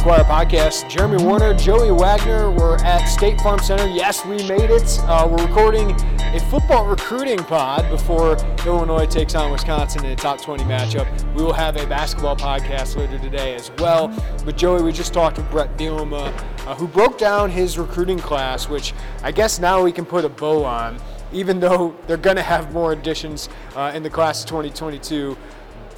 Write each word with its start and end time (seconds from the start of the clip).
Inquirer 0.00 0.24
podcast. 0.24 0.88
Jeremy 0.88 1.22
Werner, 1.22 1.52
Joey 1.52 1.92
Wagner, 1.92 2.50
we're 2.50 2.76
at 2.76 3.04
State 3.04 3.38
Farm 3.42 3.58
Center. 3.58 3.86
Yes, 3.86 4.24
we 4.24 4.36
made 4.48 4.70
it. 4.70 4.98
Uh, 5.00 5.28
we're 5.30 5.46
recording 5.46 5.90
a 5.90 6.40
football 6.50 6.86
recruiting 6.86 7.36
pod 7.36 7.86
before 7.90 8.38
Illinois 8.64 9.04
takes 9.04 9.34
on 9.34 9.52
Wisconsin 9.52 10.06
in 10.06 10.12
a 10.12 10.16
top 10.16 10.40
20 10.40 10.64
matchup. 10.64 11.06
We 11.34 11.42
will 11.42 11.52
have 11.52 11.76
a 11.76 11.86
basketball 11.86 12.34
podcast 12.34 12.96
later 12.96 13.18
today 13.18 13.54
as 13.54 13.70
well. 13.76 14.08
But 14.42 14.56
Joey, 14.56 14.82
we 14.82 14.90
just 14.90 15.12
talked 15.12 15.36
to 15.36 15.42
Bret 15.42 15.76
Bielema, 15.76 16.28
uh, 16.66 16.74
who 16.76 16.88
broke 16.88 17.18
down 17.18 17.50
his 17.50 17.76
recruiting 17.76 18.18
class, 18.18 18.70
which 18.70 18.94
I 19.22 19.32
guess 19.32 19.58
now 19.58 19.82
we 19.82 19.92
can 19.92 20.06
put 20.06 20.24
a 20.24 20.30
bow 20.30 20.64
on, 20.64 20.98
even 21.30 21.60
though 21.60 21.94
they're 22.06 22.16
going 22.16 22.36
to 22.36 22.42
have 22.42 22.72
more 22.72 22.92
additions 22.92 23.50
uh, 23.76 23.92
in 23.94 24.02
the 24.02 24.08
class 24.08 24.44
of 24.44 24.48
2022 24.48 25.36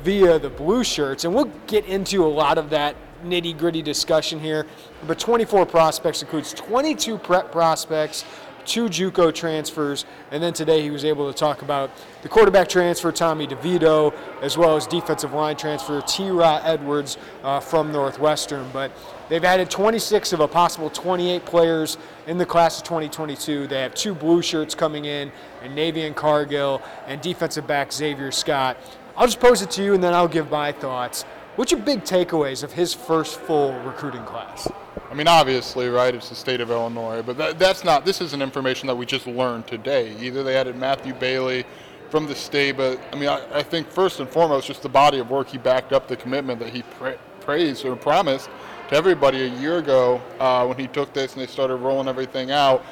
via 0.03 0.41
the 0.41 0.51
blue 0.51 0.83
shirts. 0.83 1.25
And 1.25 1.33
we'll 1.33 1.53
get 1.69 1.87
into 1.87 2.25
a 2.25 2.27
lot 2.27 2.59
of 2.59 2.69
that 2.71 2.97
nitty 3.23 3.57
gritty 3.57 3.83
discussion 3.83 4.41
here. 4.41 4.67
But 5.07 5.19
24 5.19 5.67
prospects 5.67 6.23
includes 6.23 6.53
22 6.53 7.19
prep 7.19 7.53
prospects, 7.53 8.25
two 8.65 8.89
JUCO 8.89 9.35
transfers, 9.35 10.05
and 10.31 10.43
then 10.43 10.53
today 10.53 10.83
he 10.83 10.91
was 10.91 11.05
able 11.05 11.31
to 11.33 11.37
talk 11.37 11.63
about 11.63 11.91
the 12.23 12.29
quarterback 12.29 12.69
transfer, 12.69 13.11
Tommy 13.11 13.47
DeVito, 13.47 14.15
as 14.41 14.57
well 14.57 14.77
as 14.77 14.87
defensive 14.87 15.33
line 15.33 15.57
transfer, 15.57 16.01
T. 16.03 16.31
Ra 16.31 16.61
Edwards 16.63 17.19
uh, 17.43 17.61
from 17.61 17.93
Northwestern. 17.93 18.69
But 18.73 18.93
they've 19.29 19.45
added 19.45 19.71
26 19.71 20.33
of 20.33 20.41
a 20.41 20.49
possible 20.49 20.91
28 20.91 21.45
players 21.45 21.99
in 22.27 22.39
the 22.39 22.47
class 22.47 22.79
of 22.79 22.85
2022. 22.85 23.67
They 23.67 23.81
have 23.81 23.95
two 23.95 24.15
blue 24.15 24.43
shirts 24.43 24.75
coming 24.75 25.07
in, 25.07 25.33
and 25.63 25.77
Navian 25.77 26.15
Cargill 26.15 26.83
and 27.07 27.21
defensive 27.21 27.67
back 27.67 27.93
Xavier 27.93 28.31
Scott. 28.31 28.77
I'll 29.17 29.27
just 29.27 29.41
pose 29.41 29.61
it 29.61 29.71
to 29.73 29.85
you 29.85 29.93
and 29.95 30.03
then 30.03 30.15
I'll 30.15 30.29
give 30.29 30.51
my 30.51 30.73
thoughts. 30.73 31.25
What's 31.57 31.71
your 31.71 31.83
big 31.83 32.05
takeaways 32.05 32.63
of 32.65 32.73
his 32.73 32.95
first 32.95 33.39
full 33.39 33.75
recruiting 33.81 34.25
class? 34.25 34.71
I 35.11 35.15
mean, 35.15 35.29
obviously, 35.29 35.87
right? 35.89 36.15
It's 36.15 36.31
the 36.31 36.35
state 36.35 36.63
of 36.63 36.71
Illinois, 36.71 37.21
but 37.21 37.37
that, 37.37 37.59
that's 37.59 37.85
not. 37.85 38.07
This 38.07 38.23
isn't 38.23 38.41
information 38.41 38.87
that 38.87 38.97
we 38.97 39.05
just 39.05 39.27
learned 39.27 39.67
today. 39.67 40.17
Either 40.19 40.43
they 40.43 40.57
added 40.57 40.77
Matthew 40.77 41.13
Bailey 41.13 41.67
from 42.09 42.27
the 42.27 42.35
state, 42.35 42.79
but 42.79 42.99
I 43.13 43.17
mean, 43.17 43.29
I, 43.29 43.59
I 43.59 43.63
think 43.63 43.91
first 43.91 44.19
and 44.21 44.31
foremost, 44.31 44.67
just 44.67 44.81
the 44.81 44.89
body 44.89 45.19
of 45.19 45.31
work 45.31 45.49
he 45.49 45.59
backed 45.59 45.93
up 45.93 46.09
the 46.09 46.17
commitment 46.17 46.59
that 46.61 46.71
he 46.71 46.83
pra- 46.83 47.19
praised 47.41 47.85
or 47.85 47.97
promised 47.97 48.49
to 48.89 48.95
everybody 48.95 49.43
a 49.43 49.61
year 49.61 49.77
ago 49.77 50.23
uh, 50.41 50.65
when 50.65 50.79
he 50.79 50.87
took 50.87 51.13
this 51.13 51.35
and 51.35 51.43
they 51.43 51.47
started 51.47 51.77
rolling 51.77 52.09
everything 52.09 52.51
out. 52.51 52.83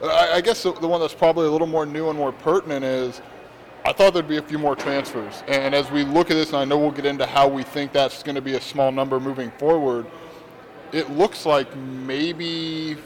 I, 0.00 0.34
I 0.34 0.40
guess 0.42 0.62
the, 0.62 0.72
the 0.74 0.86
one 0.86 1.00
that's 1.00 1.14
probably 1.14 1.48
a 1.48 1.50
little 1.50 1.66
more 1.66 1.84
new 1.84 2.08
and 2.08 2.16
more 2.16 2.30
pertinent 2.30 2.84
is. 2.84 3.20
I 3.86 3.92
thought 3.92 4.14
there'd 4.14 4.26
be 4.26 4.38
a 4.38 4.42
few 4.42 4.58
more 4.58 4.74
transfers. 4.74 5.44
And 5.46 5.72
as 5.72 5.92
we 5.92 6.02
look 6.02 6.28
at 6.32 6.34
this, 6.34 6.48
and 6.48 6.56
I 6.56 6.64
know 6.64 6.76
we'll 6.76 6.90
get 6.90 7.06
into 7.06 7.24
how 7.24 7.46
we 7.46 7.62
think 7.62 7.92
that's 7.92 8.24
going 8.24 8.34
to 8.34 8.42
be 8.42 8.54
a 8.54 8.60
small 8.60 8.90
number 8.90 9.20
moving 9.20 9.52
forward, 9.52 10.06
it 10.90 11.08
looks 11.12 11.46
like 11.46 11.74
maybe 11.76 12.96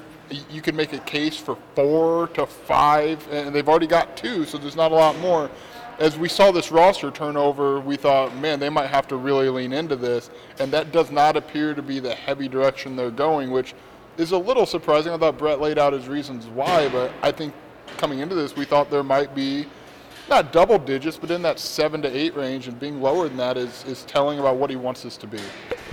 you 0.49 0.63
could 0.63 0.75
make 0.75 0.95
a 0.95 0.99
case 1.01 1.37
for 1.37 1.59
four 1.75 2.29
to 2.29 2.47
five, 2.47 3.29
and 3.31 3.55
they've 3.55 3.69
already 3.69 3.87
got 3.87 4.17
two, 4.17 4.47
so 4.47 4.57
there's 4.57 4.75
not 4.75 4.91
a 4.91 4.95
lot 4.95 5.19
more. 5.19 5.51
As 5.99 6.17
we 6.17 6.31
saw 6.31 6.51
this 6.51 6.73
roster 6.73 7.11
turnover, 7.11 7.79
we 7.81 7.97
thought, 7.97 8.35
man, 8.37 8.59
they 8.59 8.71
might 8.71 8.87
have 8.87 9.07
to 9.09 9.17
really 9.17 9.51
lean 9.51 9.75
into 9.75 9.97
this, 9.97 10.31
and 10.61 10.73
that 10.73 10.93
does 10.93 11.11
not 11.11 11.37
appear 11.37 11.75
to 11.75 11.83
be 11.83 12.01
the 12.01 12.15
heavy 12.15 12.49
direction 12.49 12.97
they're 12.97 13.11
going, 13.11 13.51
which 13.51 13.75
is 14.17 14.33
a 14.33 14.39
little 14.39 14.65
surprising. 14.65 15.13
I 15.13 15.19
thought 15.19 15.37
Bret 15.37 15.61
laid 15.61 15.79
out 15.79 15.93
his 15.93 16.09
reasons 16.09 16.47
why, 16.47 16.89
but 16.89 17.13
I 17.21 17.33
think 17.33 17.53
coming 17.99 18.21
into 18.21 18.35
this, 18.35 18.57
we 18.57 18.65
thought 18.65 18.91
there 18.91 19.03
might 19.03 19.35
be 19.35 19.67
not 20.31 20.53
double 20.53 20.79
digits, 20.79 21.17
but 21.17 21.31
in 21.31 21.43
that 21.43 21.59
seven 21.59 22.01
to 22.03 22.17
eight 22.17 22.35
range, 22.37 22.69
and 22.69 22.79
being 22.79 23.03
lower 23.03 23.29
than 23.29 23.37
that 23.37 23.57
is, 23.57 23.85
is 23.85 24.05
telling 24.05 24.39
about 24.39 24.57
what 24.57 24.71
he 24.71 24.77
wants 24.77 25.03
this 25.03 25.17
to 25.19 25.27
be. 25.27 25.41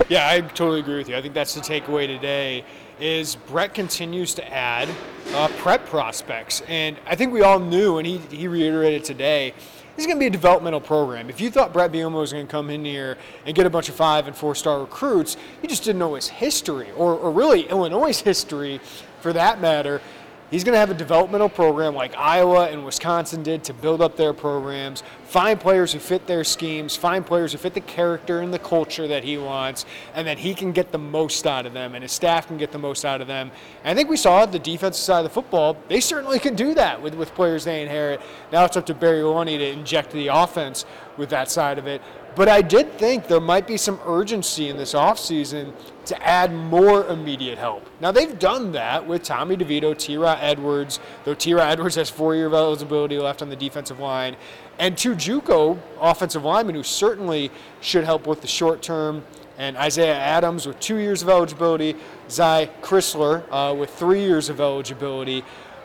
Yeah, 0.08 0.28
I 0.28 0.40
totally 0.40 0.80
agree 0.80 0.96
with 0.96 1.08
you. 1.08 1.16
I 1.16 1.20
think 1.20 1.34
that's 1.34 1.54
the 1.54 1.60
takeaway 1.60 2.06
today. 2.06 2.64
Is 3.00 3.36
Bret 3.36 3.74
continues 3.74 4.34
to 4.34 4.52
add 4.52 4.88
uh, 5.32 5.48
prep 5.58 5.86
prospects, 5.86 6.62
and 6.62 6.96
I 7.06 7.14
think 7.14 7.32
we 7.32 7.42
all 7.42 7.60
knew, 7.60 7.98
and 7.98 8.06
he 8.06 8.18
he 8.30 8.48
reiterated 8.48 9.04
today. 9.04 9.54
Is 9.96 10.06
going 10.06 10.16
to 10.16 10.20
be 10.20 10.26
a 10.26 10.30
developmental 10.30 10.80
program. 10.80 11.28
If 11.28 11.40
you 11.40 11.50
thought 11.50 11.72
Bret 11.72 11.90
Bielema 11.90 12.20
was 12.20 12.32
going 12.32 12.46
to 12.46 12.50
come 12.50 12.70
in 12.70 12.84
here 12.84 13.18
and 13.44 13.56
get 13.56 13.66
a 13.66 13.70
bunch 13.70 13.88
of 13.88 13.96
five 13.96 14.28
and 14.28 14.36
four 14.36 14.54
star 14.54 14.78
recruits, 14.80 15.36
you 15.60 15.68
just 15.68 15.82
didn't 15.82 15.98
know 15.98 16.14
his 16.14 16.28
history, 16.28 16.88
or, 16.96 17.16
or 17.16 17.32
really 17.32 17.62
Illinois' 17.62 18.20
history 18.20 18.80
for 19.20 19.32
that 19.32 19.60
matter. 19.60 20.00
He's 20.50 20.64
going 20.64 20.72
to 20.72 20.78
have 20.78 20.90
a 20.90 20.94
developmental 20.94 21.50
program 21.50 21.94
like 21.94 22.16
Iowa 22.16 22.68
and 22.68 22.82
Wisconsin 22.82 23.42
did 23.42 23.64
to 23.64 23.74
build 23.74 24.00
up 24.00 24.16
their 24.16 24.32
programs, 24.32 25.02
find 25.24 25.60
players 25.60 25.92
who 25.92 25.98
fit 25.98 26.26
their 26.26 26.42
schemes, 26.42 26.96
find 26.96 27.26
players 27.26 27.52
who 27.52 27.58
fit 27.58 27.74
the 27.74 27.82
character 27.82 28.40
and 28.40 28.52
the 28.52 28.58
culture 28.58 29.06
that 29.06 29.24
he 29.24 29.36
wants, 29.36 29.84
and 30.14 30.26
that 30.26 30.38
he 30.38 30.54
can 30.54 30.72
get 30.72 30.90
the 30.90 30.98
most 30.98 31.46
out 31.46 31.66
of 31.66 31.74
them 31.74 31.94
and 31.94 32.02
his 32.02 32.12
staff 32.12 32.46
can 32.46 32.56
get 32.56 32.72
the 32.72 32.78
most 32.78 33.04
out 33.04 33.20
of 33.20 33.26
them. 33.26 33.50
And 33.84 33.90
I 33.90 33.94
think 33.94 34.08
we 34.08 34.16
saw 34.16 34.46
the 34.46 34.58
defensive 34.58 35.02
side 35.02 35.18
of 35.18 35.24
the 35.24 35.30
football, 35.30 35.76
they 35.88 36.00
certainly 36.00 36.38
can 36.38 36.54
do 36.54 36.72
that 36.74 37.02
with, 37.02 37.14
with 37.14 37.34
players 37.34 37.64
they 37.64 37.82
inherit. 37.82 38.22
Now 38.50 38.64
it's 38.64 38.76
up 38.76 38.86
to 38.86 38.94
Barry 38.94 39.20
Lunney 39.20 39.58
to 39.58 39.68
inject 39.68 40.12
the 40.12 40.28
offense 40.28 40.86
with 41.18 41.28
that 41.28 41.50
side 41.50 41.78
of 41.78 41.86
it. 41.86 42.00
But 42.38 42.48
I 42.48 42.62
did 42.62 42.92
think 42.92 43.26
there 43.26 43.40
might 43.40 43.66
be 43.66 43.76
some 43.76 43.98
urgency 44.06 44.68
in 44.68 44.76
this 44.76 44.94
offseason 44.94 45.72
to 46.04 46.22
add 46.24 46.54
more 46.54 47.04
immediate 47.08 47.58
help. 47.58 47.84
Now, 48.00 48.12
they've 48.12 48.38
done 48.38 48.70
that 48.72 49.04
with 49.04 49.24
Tommy 49.24 49.56
DeVito, 49.56 49.98
T. 49.98 50.16
Ra 50.16 50.38
Edwards, 50.40 51.00
though 51.24 51.34
T. 51.34 51.52
Ra 51.52 51.64
Edwards 51.64 51.96
has 51.96 52.08
four 52.08 52.36
year 52.36 52.46
eligibility 52.46 53.18
left 53.18 53.42
on 53.42 53.48
the 53.48 53.56
defensive 53.56 53.98
line, 53.98 54.36
and 54.78 54.96
two 54.96 55.16
Juco 55.16 55.80
offensive 56.00 56.44
linemen 56.44 56.76
who 56.76 56.84
certainly 56.84 57.50
should 57.80 58.04
help 58.04 58.24
with 58.28 58.40
the 58.40 58.46
short 58.46 58.82
term. 58.82 59.24
And 59.58 59.76
Isaiah 59.76 60.14
Adams 60.14 60.64
with 60.64 60.78
two 60.78 60.98
years 60.98 61.22
of 61.24 61.28
eligibility, 61.28 61.96
Zy 62.30 62.70
Crisler 62.82 63.42
uh, 63.50 63.74
with 63.74 63.90
three 63.90 64.20
years 64.20 64.48
of 64.48 64.60
eligibility. 64.60 65.42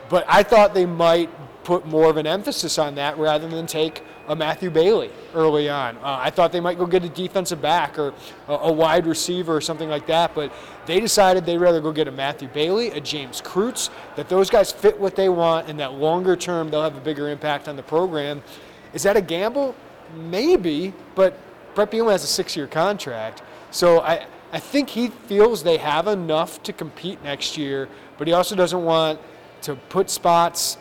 But 0.08 0.24
I 0.28 0.44
thought 0.44 0.76
they 0.76 0.86
might 0.86 1.32
put 1.64 1.88
more 1.88 2.12
of 2.12 2.18
an 2.18 2.28
emphasis 2.28 2.78
on 2.78 2.94
that 2.96 3.18
rather 3.18 3.48
than 3.48 3.66
take 3.66 4.04
a 4.28 4.36
Matthew 4.36 4.70
Bailey 4.70 5.12
early 5.34 5.70
on. 5.70 5.98
Uh, 5.98 6.20
I 6.22 6.30
thought 6.30 6.52
they 6.52 6.60
might 6.60 6.78
go 6.78 6.86
get 6.86 7.04
a 7.04 7.10
defensive 7.10 7.62
back 7.62 8.00
or 8.00 8.14
a, 8.48 8.54
a, 8.54 8.72
wide 8.72 9.06
receiver 9.06 9.56
or 9.56 9.62
something 9.62 9.90
like 9.90 10.08
that, 10.08 10.34
but 10.34 10.52
they 10.86 11.00
decided 11.00 11.46
they'd 11.46 11.58
rather 11.58 11.82
go 11.82 11.92
get 11.92 12.08
a 12.08 12.12
Matthew 12.12 12.48
Bailey, 12.48 12.90
a 12.92 13.02
James 13.02 13.42
Kreutz, 13.42 13.90
that 14.16 14.30
those 14.30 14.50
guys 14.50 14.72
fit 14.72 14.98
what 14.98 15.16
they 15.16 15.28
want, 15.30 15.68
and 15.68 15.80
that 15.80 15.94
longer 15.94 16.36
term 16.36 16.70
they'll 16.70 16.84
have 16.84 16.96
a 16.96 17.02
bigger 17.02 17.30
impact 17.30 17.68
on 17.68 17.76
the 17.76 17.84
program. 17.84 18.42
Is 18.94 19.04
that 19.04 19.18
a 19.18 19.22
gamble? 19.22 19.76
Maybe, 20.16 20.94
but 21.16 21.38
Bret 21.76 21.92
Bielema 21.92 22.12
has 22.12 22.24
a 22.24 22.28
six-year 22.28 22.68
contract, 22.68 23.42
so 23.72 24.02
I, 24.02 24.28
I 24.54 24.60
think 24.60 24.90
he 24.90 25.10
feels 25.10 25.64
they 25.64 25.78
have 25.78 26.08
enough 26.08 26.62
to 26.64 26.72
compete 26.72 27.22
next 27.24 27.58
year, 27.58 27.90
but 28.18 28.28
he 28.28 28.34
also 28.34 28.56
doesn't 28.56 28.84
want 28.84 29.20
to 29.64 29.76
put 29.76 30.10
spots 30.10 30.78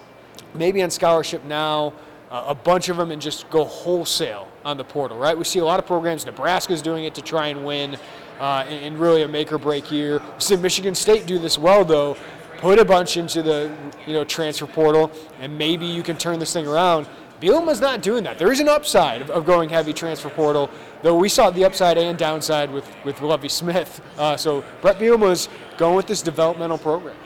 maybe 0.54 0.82
on 0.82 0.90
scholarship 0.90 1.44
now, 1.44 1.92
uh, 2.32 2.44
a 2.48 2.54
bunch 2.54 2.88
of 2.88 2.96
them, 2.96 3.10
and 3.10 3.20
just 3.20 3.48
go 3.50 3.64
wholesale 3.64 4.48
on 4.64 4.78
the 4.78 4.84
portal, 4.84 5.18
right? 5.18 5.36
We 5.36 5.44
see 5.44 5.58
a 5.58 5.64
lot 5.64 5.78
of 5.78 5.86
programs. 5.86 6.24
Nebraska's 6.24 6.80
doing 6.80 7.04
it 7.04 7.14
to 7.16 7.22
try 7.22 7.48
and 7.48 7.62
win 7.64 7.98
uh, 8.40 8.64
in, 8.68 8.98
really 8.98 9.22
a 9.22 9.28
make 9.28 9.52
or 9.52 9.58
break 9.58 9.92
year. 9.92 10.18
We 10.18 10.40
see 10.40 10.56
Michigan 10.56 10.94
State 10.94 11.26
do 11.26 11.38
this 11.38 11.58
well, 11.58 11.84
though. 11.84 12.16
Put 12.56 12.78
a 12.78 12.84
bunch 12.84 13.18
into 13.18 13.42
the 13.42 13.76
you 14.06 14.14
know 14.14 14.24
transfer 14.24 14.66
portal, 14.66 15.12
and 15.40 15.58
maybe 15.58 15.84
you 15.84 16.02
can 16.02 16.16
turn 16.16 16.38
this 16.38 16.52
thing 16.54 16.66
around. 16.66 17.06
Bielema's 17.40 17.80
not 17.80 18.02
doing 18.02 18.22
that. 18.24 18.38
There 18.38 18.52
is 18.52 18.60
an 18.60 18.68
upside 18.68 19.20
of, 19.20 19.28
of 19.30 19.44
going 19.44 19.68
heavy 19.68 19.92
transfer 19.92 20.30
portal, 20.30 20.70
though 21.02 21.18
we 21.18 21.28
saw 21.28 21.50
the 21.50 21.64
upside 21.64 21.98
and 21.98 22.16
downside 22.16 22.70
with, 22.70 22.88
with 23.04 23.20
Lovie 23.20 23.48
Smith. 23.48 24.00
Uh, 24.16 24.36
so 24.36 24.64
Bret 24.80 24.96
Bielema's 24.98 25.48
going 25.76 25.96
with 25.96 26.06
this 26.06 26.22
developmental 26.22 26.78
program. 26.78 27.16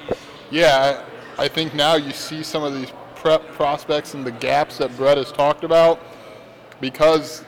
Yeah, 0.50 1.04
I 1.36 1.48
think 1.48 1.74
now 1.74 1.96
you 1.96 2.12
see 2.12 2.42
some 2.42 2.64
of 2.64 2.74
these 2.74 2.90
prep 3.26 3.52
prospects 3.54 4.14
and 4.14 4.24
the 4.24 4.30
gaps 4.30 4.78
that 4.78 4.96
Bret 4.96 5.18
has 5.18 5.32
talked 5.32 5.64
about 5.64 5.98
because 6.80 7.44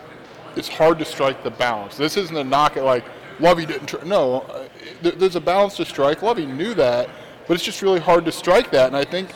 it's 0.56 0.66
hard 0.66 0.98
to 0.98 1.04
strike 1.04 1.44
the 1.44 1.52
balance. 1.52 1.96
This 1.96 2.16
isn't 2.16 2.36
a 2.36 2.42
knock 2.42 2.76
at 2.76 2.82
like 2.82 3.04
Lovie 3.38 3.64
didn't. 3.64 3.86
Tr- 3.86 4.04
no, 4.04 4.40
uh, 4.40 4.66
there's 5.02 5.36
a 5.36 5.40
balance 5.40 5.76
to 5.76 5.84
strike. 5.84 6.20
Lovie 6.20 6.46
knew 6.46 6.74
that, 6.74 7.08
but 7.46 7.54
it's 7.54 7.62
just 7.62 7.80
really 7.80 8.00
hard 8.00 8.24
to 8.24 8.32
strike 8.32 8.72
that. 8.72 8.88
And 8.88 8.96
I 8.96 9.04
think 9.04 9.30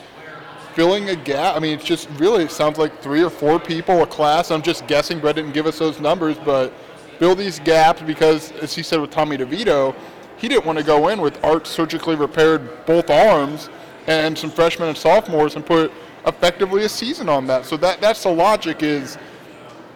filling 0.74 1.10
a 1.10 1.14
gap. 1.14 1.54
I 1.54 1.60
mean, 1.60 1.74
it's 1.74 1.84
just 1.84 2.10
really 2.18 2.42
it 2.42 2.50
sounds 2.50 2.76
like 2.76 3.00
three 3.00 3.22
or 3.22 3.30
four 3.30 3.60
people 3.60 4.02
a 4.02 4.06
class. 4.06 4.50
I'm 4.50 4.62
just 4.62 4.88
guessing. 4.88 5.20
Bret 5.20 5.36
didn't 5.36 5.52
give 5.52 5.66
us 5.66 5.78
those 5.78 6.00
numbers, 6.00 6.38
but 6.44 6.72
fill 7.20 7.36
these 7.36 7.60
gaps 7.60 8.02
because, 8.02 8.50
as 8.54 8.74
he 8.74 8.82
said 8.82 9.00
with 9.00 9.12
Tommy 9.12 9.38
DeVito, 9.38 9.94
he 10.38 10.48
didn't 10.48 10.66
want 10.66 10.76
to 10.76 10.84
go 10.84 11.06
in 11.06 11.20
with 11.20 11.38
art 11.44 11.68
surgically 11.68 12.16
repaired 12.16 12.84
both 12.84 13.10
arms 13.10 13.70
and 14.08 14.36
some 14.36 14.50
freshmen 14.50 14.88
and 14.88 14.98
sophomores 14.98 15.54
and 15.54 15.64
put 15.64 15.92
effectively 16.26 16.84
a 16.84 16.88
season 16.88 17.28
on 17.28 17.46
that. 17.46 17.66
So 17.66 17.76
that 17.78 18.00
that's 18.00 18.22
the 18.22 18.32
logic 18.32 18.82
is 18.82 19.19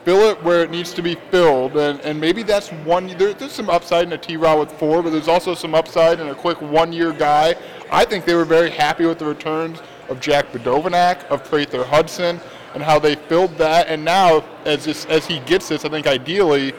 fill 0.06 0.30
it 0.30 0.40
where 0.44 0.62
it 0.62 0.70
needs 0.70 0.94
to 0.94 1.02
be 1.02 1.16
filled, 1.32 1.76
and, 1.76 2.00
and 2.02 2.20
maybe 2.20 2.44
that's 2.44 2.68
one. 2.68 3.08
There, 3.18 3.34
there's 3.34 3.50
some 3.50 3.68
upside 3.68 4.06
in 4.06 4.12
a 4.12 4.18
T-Raw 4.18 4.56
with 4.56 4.70
four, 4.78 5.02
but 5.02 5.10
there's 5.10 5.26
also 5.26 5.52
some 5.52 5.74
upside 5.74 6.20
in 6.20 6.28
a 6.28 6.34
quick 6.34 6.62
one-year 6.62 7.12
guy. 7.12 7.56
I 7.90 8.04
think 8.04 8.24
they 8.24 8.36
were 8.36 8.44
very 8.44 8.70
happy 8.70 9.04
with 9.04 9.18
the 9.18 9.26
returns 9.26 9.80
of 10.08 10.20
Jack 10.20 10.52
Badovinac, 10.52 11.24
of 11.24 11.42
Prather 11.42 11.84
Hudson, 11.84 12.40
and 12.74 12.84
how 12.84 13.00
they 13.00 13.16
filled 13.16 13.58
that. 13.58 13.88
And 13.88 14.04
now, 14.04 14.44
as 14.64 14.84
this, 14.84 15.06
as 15.06 15.26
he 15.26 15.40
gets 15.40 15.68
this, 15.68 15.84
I 15.84 15.88
think 15.88 16.06
ideally, 16.06 16.72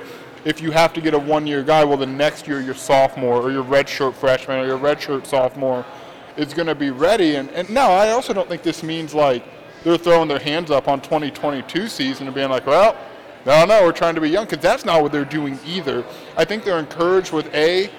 if 0.45 0.61
you 0.61 0.71
have 0.71 0.93
to 0.93 1.01
get 1.01 1.13
a 1.13 1.19
one-year 1.19 1.63
guy, 1.63 1.83
well, 1.83 1.97
the 1.97 2.05
next 2.05 2.47
year 2.47 2.61
your 2.61 2.75
sophomore 2.75 3.41
or 3.41 3.51
your 3.51 3.65
redshirt 3.65 4.13
freshman 4.13 4.59
or 4.59 4.65
your 4.65 4.79
redshirt 4.79 5.27
sophomore 5.27 5.85
is 6.37 6.53
going 6.53 6.67
to 6.67 6.75
be 6.75 6.91
ready. 6.91 7.35
And, 7.35 7.49
and 7.51 7.69
no, 7.69 7.91
I 7.91 8.11
also 8.11 8.33
don't 8.33 8.47
think 8.47 8.63
this 8.63 8.83
means 8.83 9.13
like 9.13 9.43
they're 9.83 9.97
throwing 9.97 10.27
their 10.27 10.39
hands 10.39 10.71
up 10.71 10.87
on 10.87 11.01
2022 11.01 11.87
season 11.87 12.27
and 12.27 12.35
being 12.35 12.49
like, 12.49 12.65
well, 12.65 12.97
no, 13.45 13.65
no, 13.65 13.83
we're 13.83 13.91
trying 13.91 14.15
to 14.15 14.21
be 14.21 14.29
young 14.29 14.45
because 14.45 14.61
that's 14.61 14.83
not 14.83 15.01
what 15.01 15.11
they're 15.11 15.25
doing 15.25 15.57
either. 15.65 16.03
I 16.35 16.43
think 16.45 16.63
they're 16.63 16.79
encouraged 16.79 17.31
with 17.31 17.53
a 17.53 17.89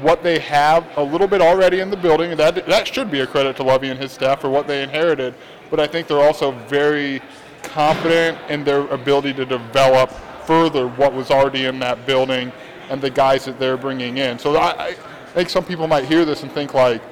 what 0.00 0.22
they 0.22 0.38
have 0.38 0.86
a 0.96 1.02
little 1.02 1.26
bit 1.26 1.40
already 1.40 1.80
in 1.80 1.90
the 1.90 1.96
building. 1.96 2.30
And 2.30 2.40
that 2.40 2.66
that 2.66 2.86
should 2.86 3.10
be 3.10 3.20
a 3.20 3.26
credit 3.26 3.56
to 3.56 3.62
Lovie 3.62 3.88
and 3.88 3.98
his 3.98 4.12
staff 4.12 4.40
for 4.40 4.50
what 4.50 4.66
they 4.66 4.82
inherited. 4.82 5.34
But 5.70 5.80
I 5.80 5.86
think 5.86 6.06
they're 6.06 6.22
also 6.22 6.52
very 6.68 7.20
confident 7.62 8.38
in 8.48 8.64
their 8.64 8.86
ability 8.88 9.34
to 9.34 9.44
develop 9.44 10.10
further 10.46 10.88
what 10.88 11.12
was 11.12 11.30
already 11.30 11.64
in 11.64 11.78
that 11.80 12.06
building 12.06 12.52
and 12.88 13.00
the 13.00 13.10
guys 13.10 13.44
that 13.44 13.58
they're 13.58 13.76
bringing 13.76 14.18
in. 14.18 14.38
So 14.38 14.56
I, 14.56 14.88
I 14.88 14.92
think 15.34 15.50
some 15.50 15.64
people 15.64 15.86
might 15.88 16.04
hear 16.04 16.24
this 16.24 16.42
and 16.42 16.52
think 16.52 16.72
like, 16.72 17.02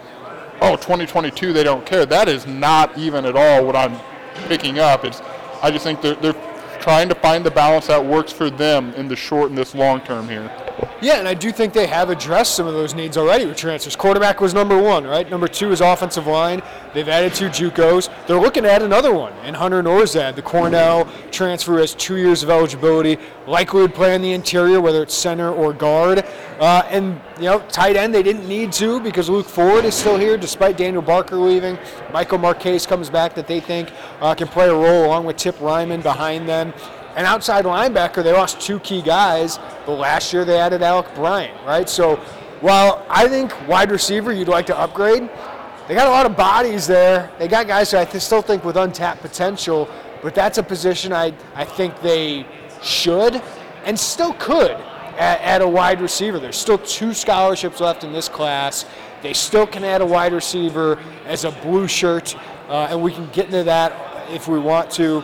oh, 0.64 0.76
2022, 0.76 1.52
they 1.52 1.62
don't 1.62 1.84
care. 1.84 2.06
That 2.06 2.28
is 2.28 2.46
not 2.46 2.96
even 2.96 3.24
at 3.26 3.36
all 3.36 3.66
what 3.66 3.76
I'm 3.76 3.98
picking 4.48 4.78
up. 4.78 5.04
It's 5.04 5.20
I 5.62 5.70
just 5.70 5.84
think 5.84 6.00
they're, 6.00 6.14
they're 6.16 6.78
trying 6.80 7.08
to 7.08 7.14
find 7.14 7.44
the 7.44 7.50
balance 7.50 7.86
that 7.86 8.04
works 8.04 8.32
for 8.32 8.50
them 8.50 8.92
in 8.94 9.08
the 9.08 9.16
short 9.16 9.50
and 9.50 9.58
this 9.58 9.74
long 9.74 10.00
term 10.00 10.28
here. 10.28 10.50
Yeah, 11.00 11.18
and 11.18 11.28
I 11.28 11.34
do 11.34 11.52
think 11.52 11.72
they 11.72 11.86
have 11.86 12.10
addressed 12.10 12.54
some 12.54 12.66
of 12.66 12.74
those 12.74 12.94
needs 12.94 13.16
already 13.16 13.46
with 13.46 13.56
transfers. 13.56 13.96
Quarterback 13.96 14.40
was 14.40 14.54
number 14.54 14.80
one, 14.80 15.04
right? 15.04 15.28
Number 15.28 15.48
two 15.48 15.72
is 15.72 15.80
offensive 15.80 16.26
line. 16.26 16.62
They've 16.92 17.08
added 17.08 17.34
two 17.34 17.48
JUCOs. 17.48 18.08
They're 18.26 18.40
looking 18.40 18.64
at 18.64 18.82
another 18.82 19.12
one 19.12 19.32
and 19.42 19.56
Hunter 19.56 19.82
Nourzad. 19.82 20.34
The 20.34 20.42
Cornell 20.42 21.08
transfer 21.30 21.78
has 21.78 21.94
two 21.94 22.16
years 22.16 22.42
of 22.42 22.50
eligibility. 22.50 23.18
Likely 23.46 23.82
would 23.82 23.94
play 23.94 24.14
in 24.14 24.22
the 24.22 24.32
interior, 24.32 24.80
whether 24.80 25.02
it's 25.02 25.14
center 25.14 25.52
or 25.52 25.72
guard. 25.72 26.24
Uh, 26.58 26.82
and 26.88 27.20
you 27.36 27.44
know, 27.44 27.60
tight 27.68 27.96
end 27.96 28.14
they 28.14 28.22
didn't 28.22 28.48
need 28.48 28.72
to 28.72 29.00
because 29.00 29.28
Luke 29.28 29.46
Ford 29.46 29.84
is 29.84 29.94
still 29.94 30.16
here, 30.16 30.36
despite 30.36 30.76
Daniel 30.76 31.02
Barker 31.02 31.36
leaving. 31.36 31.78
Michael 32.12 32.38
Marchese 32.38 32.88
comes 32.88 33.10
back 33.10 33.34
that 33.34 33.46
they 33.46 33.60
think 33.60 33.90
uh, 34.20 34.34
can 34.34 34.48
play 34.48 34.68
a 34.68 34.74
role 34.74 35.06
along 35.06 35.26
with 35.26 35.36
Tip 35.36 35.56
Reiman 35.56 36.02
behind 36.02 36.48
them. 36.48 36.72
And 37.16 37.26
outside 37.26 37.64
linebacker, 37.64 38.24
they 38.24 38.32
lost 38.32 38.60
two 38.60 38.80
key 38.80 39.00
guys, 39.00 39.58
but 39.86 39.94
last 39.94 40.32
year 40.32 40.44
they 40.44 40.58
added 40.58 40.82
Alec 40.82 41.14
Bryant, 41.14 41.56
right? 41.64 41.88
So 41.88 42.16
while 42.60 43.06
I 43.08 43.28
think 43.28 43.52
wide 43.68 43.90
receiver 43.90 44.32
you'd 44.32 44.48
like 44.48 44.66
to 44.66 44.78
upgrade, 44.78 45.28
they 45.86 45.94
got 45.94 46.06
a 46.06 46.10
lot 46.10 46.26
of 46.26 46.36
bodies 46.36 46.86
there. 46.86 47.30
They 47.38 47.46
got 47.46 47.66
guys 47.66 47.90
who 47.90 47.98
I 47.98 48.04
th- 48.04 48.22
still 48.22 48.42
think 48.42 48.64
with 48.64 48.76
untapped 48.76 49.20
potential, 49.20 49.88
but 50.22 50.34
that's 50.34 50.58
a 50.58 50.62
position 50.62 51.12
I, 51.12 51.34
I 51.54 51.64
think 51.64 52.00
they 52.00 52.46
should 52.82 53.40
and 53.84 53.98
still 53.98 54.32
could 54.34 54.70
at, 54.70 55.40
at 55.42 55.62
a 55.62 55.68
wide 55.68 56.00
receiver. 56.00 56.38
There's 56.38 56.56
still 56.56 56.78
two 56.78 57.12
scholarships 57.12 57.80
left 57.80 58.02
in 58.02 58.12
this 58.12 58.28
class. 58.28 58.86
They 59.22 59.34
still 59.34 59.66
can 59.66 59.84
add 59.84 60.00
a 60.00 60.06
wide 60.06 60.32
receiver 60.32 60.98
as 61.26 61.44
a 61.44 61.50
blue 61.50 61.86
shirt, 61.86 62.34
uh, 62.68 62.88
and 62.90 63.02
we 63.02 63.12
can 63.12 63.28
get 63.30 63.46
into 63.46 63.64
that 63.64 64.30
if 64.30 64.48
we 64.48 64.58
want 64.58 64.90
to. 64.92 65.22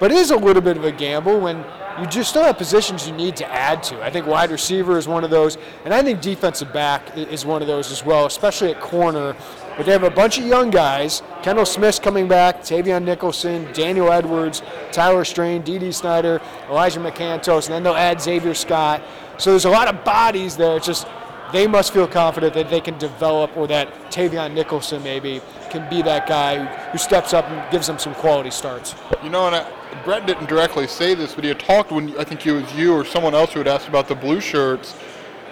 But 0.00 0.10
it 0.10 0.16
is 0.16 0.30
a 0.30 0.36
little 0.36 0.62
bit 0.62 0.78
of 0.78 0.84
a 0.84 0.90
gamble 0.90 1.38
when 1.38 1.64
you 2.00 2.06
just 2.06 2.30
still 2.30 2.42
have 2.42 2.56
positions 2.56 3.06
you 3.06 3.14
need 3.14 3.36
to 3.36 3.46
add 3.46 3.82
to. 3.84 4.02
I 4.02 4.10
think 4.10 4.26
wide 4.26 4.50
receiver 4.50 4.96
is 4.96 5.06
one 5.06 5.24
of 5.24 5.30
those, 5.30 5.58
and 5.84 5.92
I 5.92 6.02
think 6.02 6.22
defensive 6.22 6.72
back 6.72 7.16
is 7.16 7.44
one 7.44 7.60
of 7.60 7.68
those 7.68 7.92
as 7.92 8.04
well, 8.04 8.24
especially 8.24 8.70
at 8.70 8.80
corner. 8.80 9.36
But 9.76 9.84
they 9.84 9.92
have 9.92 10.02
a 10.02 10.10
bunch 10.10 10.38
of 10.38 10.46
young 10.46 10.70
guys. 10.70 11.22
Kendall 11.42 11.66
Smith's 11.66 11.98
coming 11.98 12.28
back, 12.28 12.62
Tavion 12.62 13.04
Nicholson, 13.04 13.70
Daniel 13.72 14.10
Edwards, 14.10 14.62
Tyler 14.90 15.24
Strain, 15.24 15.62
D.D. 15.62 15.92
Snyder, 15.92 16.40
Elijah 16.68 17.00
McCantos, 17.00 17.66
and 17.66 17.74
then 17.74 17.82
they'll 17.82 17.94
add 17.94 18.20
Xavier 18.22 18.54
Scott. 18.54 19.02
So 19.36 19.50
there's 19.50 19.66
a 19.66 19.70
lot 19.70 19.86
of 19.88 20.02
bodies 20.02 20.56
there. 20.56 20.76
It's 20.76 20.86
just 20.86 21.06
they 21.52 21.66
must 21.66 21.92
feel 21.92 22.06
confident 22.06 22.54
that 22.54 22.70
they 22.70 22.80
can 22.80 22.96
develop, 22.98 23.54
or 23.56 23.66
that 23.66 24.10
Tavion 24.10 24.54
Nicholson 24.54 25.02
maybe 25.02 25.42
can 25.68 25.88
be 25.90 26.00
that 26.02 26.26
guy 26.26 26.64
who 26.90 26.98
steps 26.98 27.34
up 27.34 27.44
and 27.46 27.70
gives 27.70 27.86
them 27.86 27.98
some 27.98 28.14
quality 28.14 28.50
starts. 28.50 28.94
You 29.22 29.28
know, 29.28 29.46
and 29.46 29.66
Bret 30.04 30.26
didn't 30.26 30.48
directly 30.48 30.86
say 30.86 31.14
this, 31.14 31.34
but 31.34 31.44
he 31.44 31.48
had 31.48 31.60
talked 31.60 31.92
when 31.92 32.16
I 32.18 32.24
think 32.24 32.46
it 32.46 32.52
was 32.52 32.72
you 32.74 32.94
or 32.94 33.04
someone 33.04 33.34
else 33.34 33.52
who 33.52 33.60
had 33.60 33.68
asked 33.68 33.88
about 33.88 34.08
the 34.08 34.14
blue 34.14 34.40
shirts. 34.40 34.94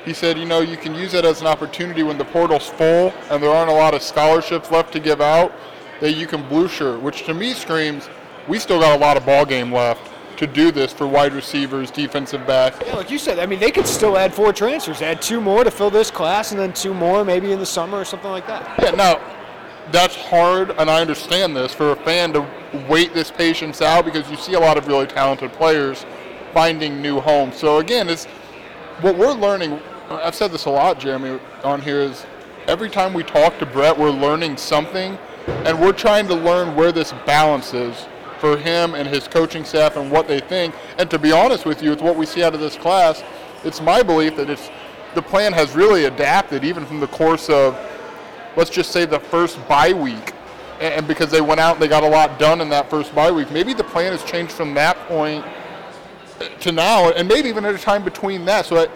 He 0.05 0.15
said, 0.15 0.39
you 0.39 0.47
know, 0.47 0.61
you 0.61 0.77
can 0.77 0.95
use 0.95 1.13
that 1.13 1.25
as 1.25 1.41
an 1.41 1.47
opportunity 1.47 2.03
when 2.03 2.17
the 2.17 2.25
portal's 2.25 2.67
full 2.67 3.13
and 3.31 3.43
there 3.43 3.51
aren't 3.51 3.71
a 3.71 3.75
lot 3.75 3.95
of 3.95 4.03
scholarships 4.03 4.71
left 4.71 4.93
to 4.95 5.01
give 5.01 5.21
out, 5.21 5.53
that 6.01 6.13
you 6.13 6.27
can 6.27 6.49
blue 6.49 6.69
shirt, 6.69 7.01
which 7.03 7.25
to 7.27 7.35
me 7.35 7.53
screams 7.53 8.09
we 8.47 8.59
still 8.59 8.81
got 8.81 8.97
a 8.97 8.99
lot 8.99 9.17
of 9.17 9.27
ball 9.27 9.45
game 9.45 9.73
left 9.73 10.11
to 10.39 10.47
do 10.47 10.71
this 10.71 10.93
for 10.93 11.07
wide 11.07 11.35
receivers, 11.35 11.91
defensive 11.91 12.47
back. 12.47 12.75
Yeah, 12.87 12.95
like 12.95 13.11
you 13.11 13.19
said, 13.19 13.41
I 13.41 13.47
mean, 13.47 13.59
they 13.59 13.73
could 13.73 13.87
still 13.87 14.17
add 14.17 14.33
four 14.33 14.53
transfers, 14.53 15.03
add 15.03 15.21
two 15.21 15.41
more 15.41 15.65
to 15.65 15.71
fill 15.71 15.91
this 15.91 16.11
class, 16.11 16.53
and 16.53 16.61
then 16.61 16.73
two 16.73 16.95
more 16.95 17.25
maybe 17.25 17.51
in 17.51 17.59
the 17.59 17.67
summer 17.67 17.99
or 17.99 18.05
something 18.05 18.31
like 18.31 18.47
that. 18.47 18.81
Yeah, 18.81 18.93
now 18.93 19.21
that's 19.91 20.17
hard, 20.17 20.71
and 20.73 20.91
I 20.91 21.01
understand 21.01 21.57
this 21.57 21.73
for 21.73 21.93
a 21.93 21.97
fan 21.97 22.33
to 22.35 22.47
wait 22.89 23.15
this 23.15 23.31
patience 23.31 23.81
out 23.81 24.05
because 24.05 24.31
you 24.31 24.37
see 24.37 24.55
a 24.55 24.61
lot 24.61 24.77
of 24.77 24.87
really 24.87 25.07
talented 25.07 25.53
players 25.53 26.05
finding 26.53 27.01
new 27.01 27.21
homes. 27.21 27.57
So 27.57 27.79
again, 27.79 28.09
it's 28.09 28.27
what 29.01 29.17
we're 29.17 29.33
learning. 29.33 29.81
I've 30.11 30.35
said 30.35 30.53
this 30.53 30.65
a 30.67 30.71
lot, 30.71 30.99
Jeremy, 30.99 31.41
on 31.65 31.81
here 31.81 32.01
is 32.01 32.27
every 32.67 32.91
time 32.91 33.15
we 33.15 33.23
talk 33.23 33.59
to 33.59 33.67
Bret, 33.67 33.99
we're 33.99 34.11
learning 34.11 34.57
something, 34.57 35.19
and 35.47 35.81
we're 35.81 35.93
trying 35.93 36.27
to 36.29 36.35
learn 36.35 36.75
where 36.75 36.93
this 36.93 37.13
balance 37.25 37.75
is 37.75 38.07
for 38.39 38.57
him 38.57 38.95
and 38.95 39.09
his 39.09 39.27
coaching 39.27 39.65
staff 39.65 39.97
and 39.97 40.11
what 40.11 40.29
they 40.29 40.41
think. 40.41 40.75
And 40.99 41.11
to 41.11 41.19
be 41.19 41.33
honest 41.33 41.67
with 41.67 41.83
you, 41.83 41.91
with 41.91 42.03
what 42.03 42.17
we 42.17 42.27
see 42.27 42.43
out 42.43 42.55
of 42.55 42.61
this 42.61 42.77
class, 42.77 43.23
it's 43.65 43.81
my 43.81 44.03
belief 44.03 44.37
that 44.37 44.49
it's 44.49 44.71
the 45.15 45.23
plan 45.23 45.53
has 45.53 45.75
really 45.75 46.05
adapted 46.05 46.65
even 46.65 46.87
from 46.87 47.01
the 47.01 47.07
course 47.09 47.49
of 47.49 47.75
let's 48.59 48.71
just 48.71 48.91
say 48.91 49.07
the 49.07 49.21
first 49.21 49.57
bye 49.69 49.93
week 49.93 50.35
and 50.81 51.09
because 51.09 51.31
they 51.31 51.41
went 51.41 51.61
out 51.61 51.75
and 51.75 51.83
they 51.83 51.89
got 51.89 52.03
a 52.03 52.09
lot 52.09 52.39
done 52.39 52.61
in 52.61 52.69
that 52.69 52.91
first 52.91 53.15
bye 53.15 53.31
week 53.31 53.51
maybe 53.51 53.73
the 53.73 53.85
plan 53.85 54.13
has 54.13 54.23
changed 54.25 54.53
from 54.53 54.75
that 54.75 54.97
point 55.07 55.45
to 56.61 56.73
now 56.73 57.11
and 57.11 57.29
maybe 57.29 57.49
even 57.49 57.65
at 57.65 57.75
a 57.75 57.79
time 57.79 58.05
between 58.05 58.45
that. 58.45 58.67
So 58.67 58.77
I, 58.77 58.89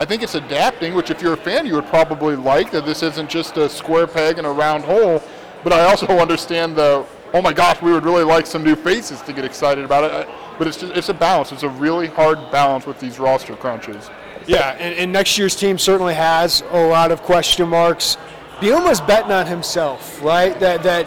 I 0.00 0.04
think 0.04 0.22
it's 0.22 0.34
adapting 0.34 0.94
which 0.94 1.10
if 1.10 1.22
you're 1.22 1.34
a 1.34 1.36
fan 1.36 1.66
you 1.66 1.74
would 1.74 1.86
probably 1.86 2.36
like 2.36 2.70
that 2.72 2.84
this 2.84 3.02
isn't 3.02 3.28
just 3.28 3.56
a 3.56 3.68
square 3.68 4.06
peg 4.06 4.38
and 4.38 4.46
a 4.46 4.50
round 4.50 4.84
hole. 4.84 5.22
But 5.62 5.72
I 5.72 5.84
also 5.86 6.06
understand 6.18 6.76
the 6.76 7.06
oh 7.32 7.42
my 7.42 7.52
gosh 7.52 7.80
we 7.82 7.92
would 7.92 8.04
really 8.04 8.24
like 8.24 8.46
some 8.46 8.62
new 8.62 8.76
faces 8.76 9.20
to 9.22 9.32
get 9.32 9.44
excited 9.44 9.84
about 9.84 10.04
it. 10.04 10.28
But 10.58 10.68
it's 10.68 10.76
just 10.76 10.96
it's 10.96 11.08
a 11.08 11.14
balance. 11.14 11.52
It's 11.52 11.62
a 11.62 11.68
really 11.68 12.06
hard 12.06 12.38
balance 12.50 12.86
with 12.86 13.00
these 13.00 13.18
roster 13.18 13.56
crunches. 13.56 14.10
Yeah 14.46 14.76
and, 14.78 14.94
and 14.96 15.12
next 15.12 15.38
year's 15.38 15.56
team 15.56 15.78
certainly 15.78 16.14
has 16.14 16.62
a 16.70 16.86
lot 16.86 17.10
of 17.10 17.22
question 17.22 17.68
marks 17.68 18.16
Bielema's 18.60 19.00
betting 19.00 19.32
on 19.32 19.46
himself, 19.46 20.22
right? 20.22 20.58
That 20.60 20.82
that 20.82 21.06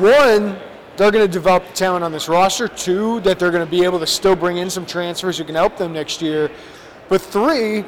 one, 0.00 0.58
they're 0.96 1.10
going 1.10 1.26
to 1.26 1.32
develop 1.32 1.66
the 1.66 1.72
talent 1.72 2.04
on 2.04 2.12
this 2.12 2.28
roster. 2.28 2.68
Two, 2.68 3.20
that 3.20 3.38
they're 3.38 3.50
going 3.50 3.64
to 3.64 3.70
be 3.70 3.84
able 3.84 3.98
to 4.00 4.06
still 4.06 4.36
bring 4.36 4.58
in 4.58 4.68
some 4.68 4.84
transfers 4.84 5.38
who 5.38 5.44
can 5.44 5.54
help 5.54 5.76
them 5.76 5.92
next 5.92 6.20
year. 6.20 6.50
But 7.08 7.20
three, 7.22 7.84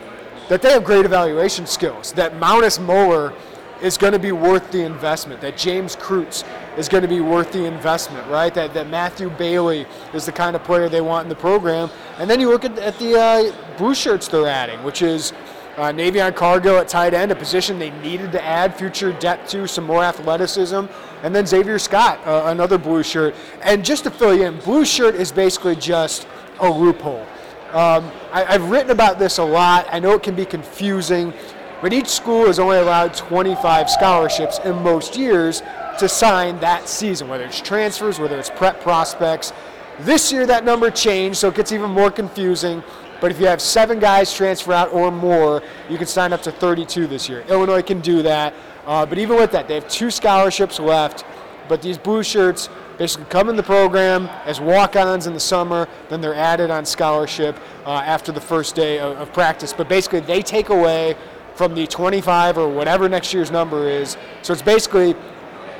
that 0.48 0.62
they 0.62 0.72
have 0.72 0.84
great 0.84 1.04
evaluation 1.04 1.66
skills. 1.66 2.12
That 2.12 2.32
Mountas 2.34 2.80
Moeller 2.82 3.34
is 3.82 3.96
going 3.96 4.12
to 4.12 4.18
be 4.18 4.32
worth 4.32 4.70
the 4.70 4.84
investment. 4.84 5.40
That 5.40 5.56
James 5.56 5.96
Kreutz 5.96 6.44
is 6.76 6.88
going 6.88 7.02
to 7.02 7.08
be 7.08 7.20
worth 7.20 7.52
the 7.52 7.64
investment, 7.64 8.26
right? 8.28 8.52
That, 8.54 8.74
that 8.74 8.88
Matthew 8.88 9.30
Bailey 9.30 9.86
is 10.12 10.26
the 10.26 10.32
kind 10.32 10.56
of 10.56 10.64
player 10.64 10.88
they 10.88 11.00
want 11.00 11.24
in 11.24 11.28
the 11.28 11.36
program. 11.36 11.90
And 12.18 12.28
then 12.28 12.40
you 12.40 12.48
look 12.48 12.64
at, 12.64 12.78
at 12.78 12.98
the 12.98 13.18
uh, 13.18 13.76
blue 13.78 13.94
shirts 13.94 14.28
they're 14.28 14.46
adding, 14.46 14.82
which 14.82 15.02
is 15.02 15.32
uh, 15.76 15.92
Navion 15.92 16.34
Cargill 16.34 16.76
at 16.78 16.88
tight 16.88 17.14
end, 17.14 17.32
a 17.32 17.34
position 17.34 17.78
they 17.78 17.90
needed 18.00 18.32
to 18.32 18.44
add 18.44 18.76
future 18.76 19.12
depth 19.12 19.50
to, 19.50 19.66
some 19.66 19.84
more 19.84 20.02
athleticism. 20.02 20.86
And 21.22 21.34
then 21.34 21.46
Xavier 21.46 21.78
Scott, 21.78 22.20
uh, 22.26 22.44
another 22.46 22.78
blue 22.78 23.02
shirt. 23.02 23.34
And 23.62 23.84
just 23.84 24.04
to 24.04 24.10
fill 24.10 24.34
you 24.34 24.44
in, 24.44 24.58
blue 24.60 24.84
shirt 24.84 25.14
is 25.14 25.32
basically 25.32 25.76
just 25.76 26.26
a 26.60 26.68
loophole. 26.68 27.26
Um, 27.72 28.10
I, 28.32 28.44
I've 28.46 28.70
written 28.70 28.90
about 28.90 29.18
this 29.18 29.38
a 29.38 29.44
lot. 29.44 29.86
I 29.92 30.00
know 30.00 30.12
it 30.12 30.22
can 30.22 30.34
be 30.34 30.44
confusing, 30.44 31.32
but 31.80 31.92
each 31.92 32.08
school 32.08 32.46
is 32.46 32.58
only 32.58 32.78
allowed 32.78 33.14
25 33.14 33.88
scholarships 33.88 34.58
in 34.64 34.82
most 34.82 35.16
years 35.16 35.62
to 35.98 36.08
sign 36.08 36.58
that 36.60 36.88
season, 36.88 37.28
whether 37.28 37.44
it's 37.44 37.60
transfers, 37.60 38.18
whether 38.18 38.38
it's 38.38 38.50
prep 38.50 38.80
prospects. 38.80 39.52
This 40.00 40.32
year 40.32 40.46
that 40.46 40.64
number 40.64 40.90
changed, 40.90 41.38
so 41.38 41.48
it 41.48 41.54
gets 41.54 41.72
even 41.72 41.90
more 41.90 42.10
confusing. 42.10 42.82
But 43.20 43.30
if 43.30 43.40
you 43.40 43.46
have 43.46 43.60
seven 43.60 43.98
guys 43.98 44.32
transfer 44.32 44.72
out 44.72 44.92
or 44.92 45.10
more, 45.10 45.62
you 45.88 45.98
can 45.98 46.06
sign 46.06 46.32
up 46.32 46.42
to 46.42 46.52
32 46.52 47.06
this 47.06 47.28
year. 47.28 47.42
Illinois 47.48 47.82
can 47.82 48.00
do 48.00 48.22
that. 48.22 48.54
Uh, 48.86 49.04
but 49.06 49.18
even 49.18 49.36
with 49.36 49.52
that, 49.52 49.68
they 49.68 49.74
have 49.74 49.88
two 49.88 50.10
scholarships 50.10 50.78
left. 50.78 51.24
But 51.68 51.82
these 51.82 51.98
blue 51.98 52.22
shirts 52.22 52.68
basically 52.98 53.26
come 53.26 53.48
in 53.48 53.56
the 53.56 53.62
program 53.62 54.26
as 54.44 54.60
walk-ons 54.60 55.26
in 55.26 55.34
the 55.34 55.40
summer, 55.40 55.88
then 56.08 56.20
they're 56.20 56.34
added 56.34 56.70
on 56.70 56.84
scholarship 56.84 57.56
uh, 57.86 57.92
after 57.92 58.32
the 58.32 58.40
first 58.40 58.74
day 58.74 58.98
of, 58.98 59.16
of 59.18 59.32
practice. 59.32 59.72
But 59.72 59.88
basically, 59.88 60.20
they 60.20 60.42
take 60.42 60.68
away 60.68 61.16
from 61.54 61.74
the 61.74 61.86
25 61.86 62.58
or 62.58 62.68
whatever 62.68 63.08
next 63.08 63.32
year's 63.32 63.50
number 63.50 63.88
is. 63.88 64.16
So 64.42 64.52
it's 64.52 64.62
basically 64.62 65.14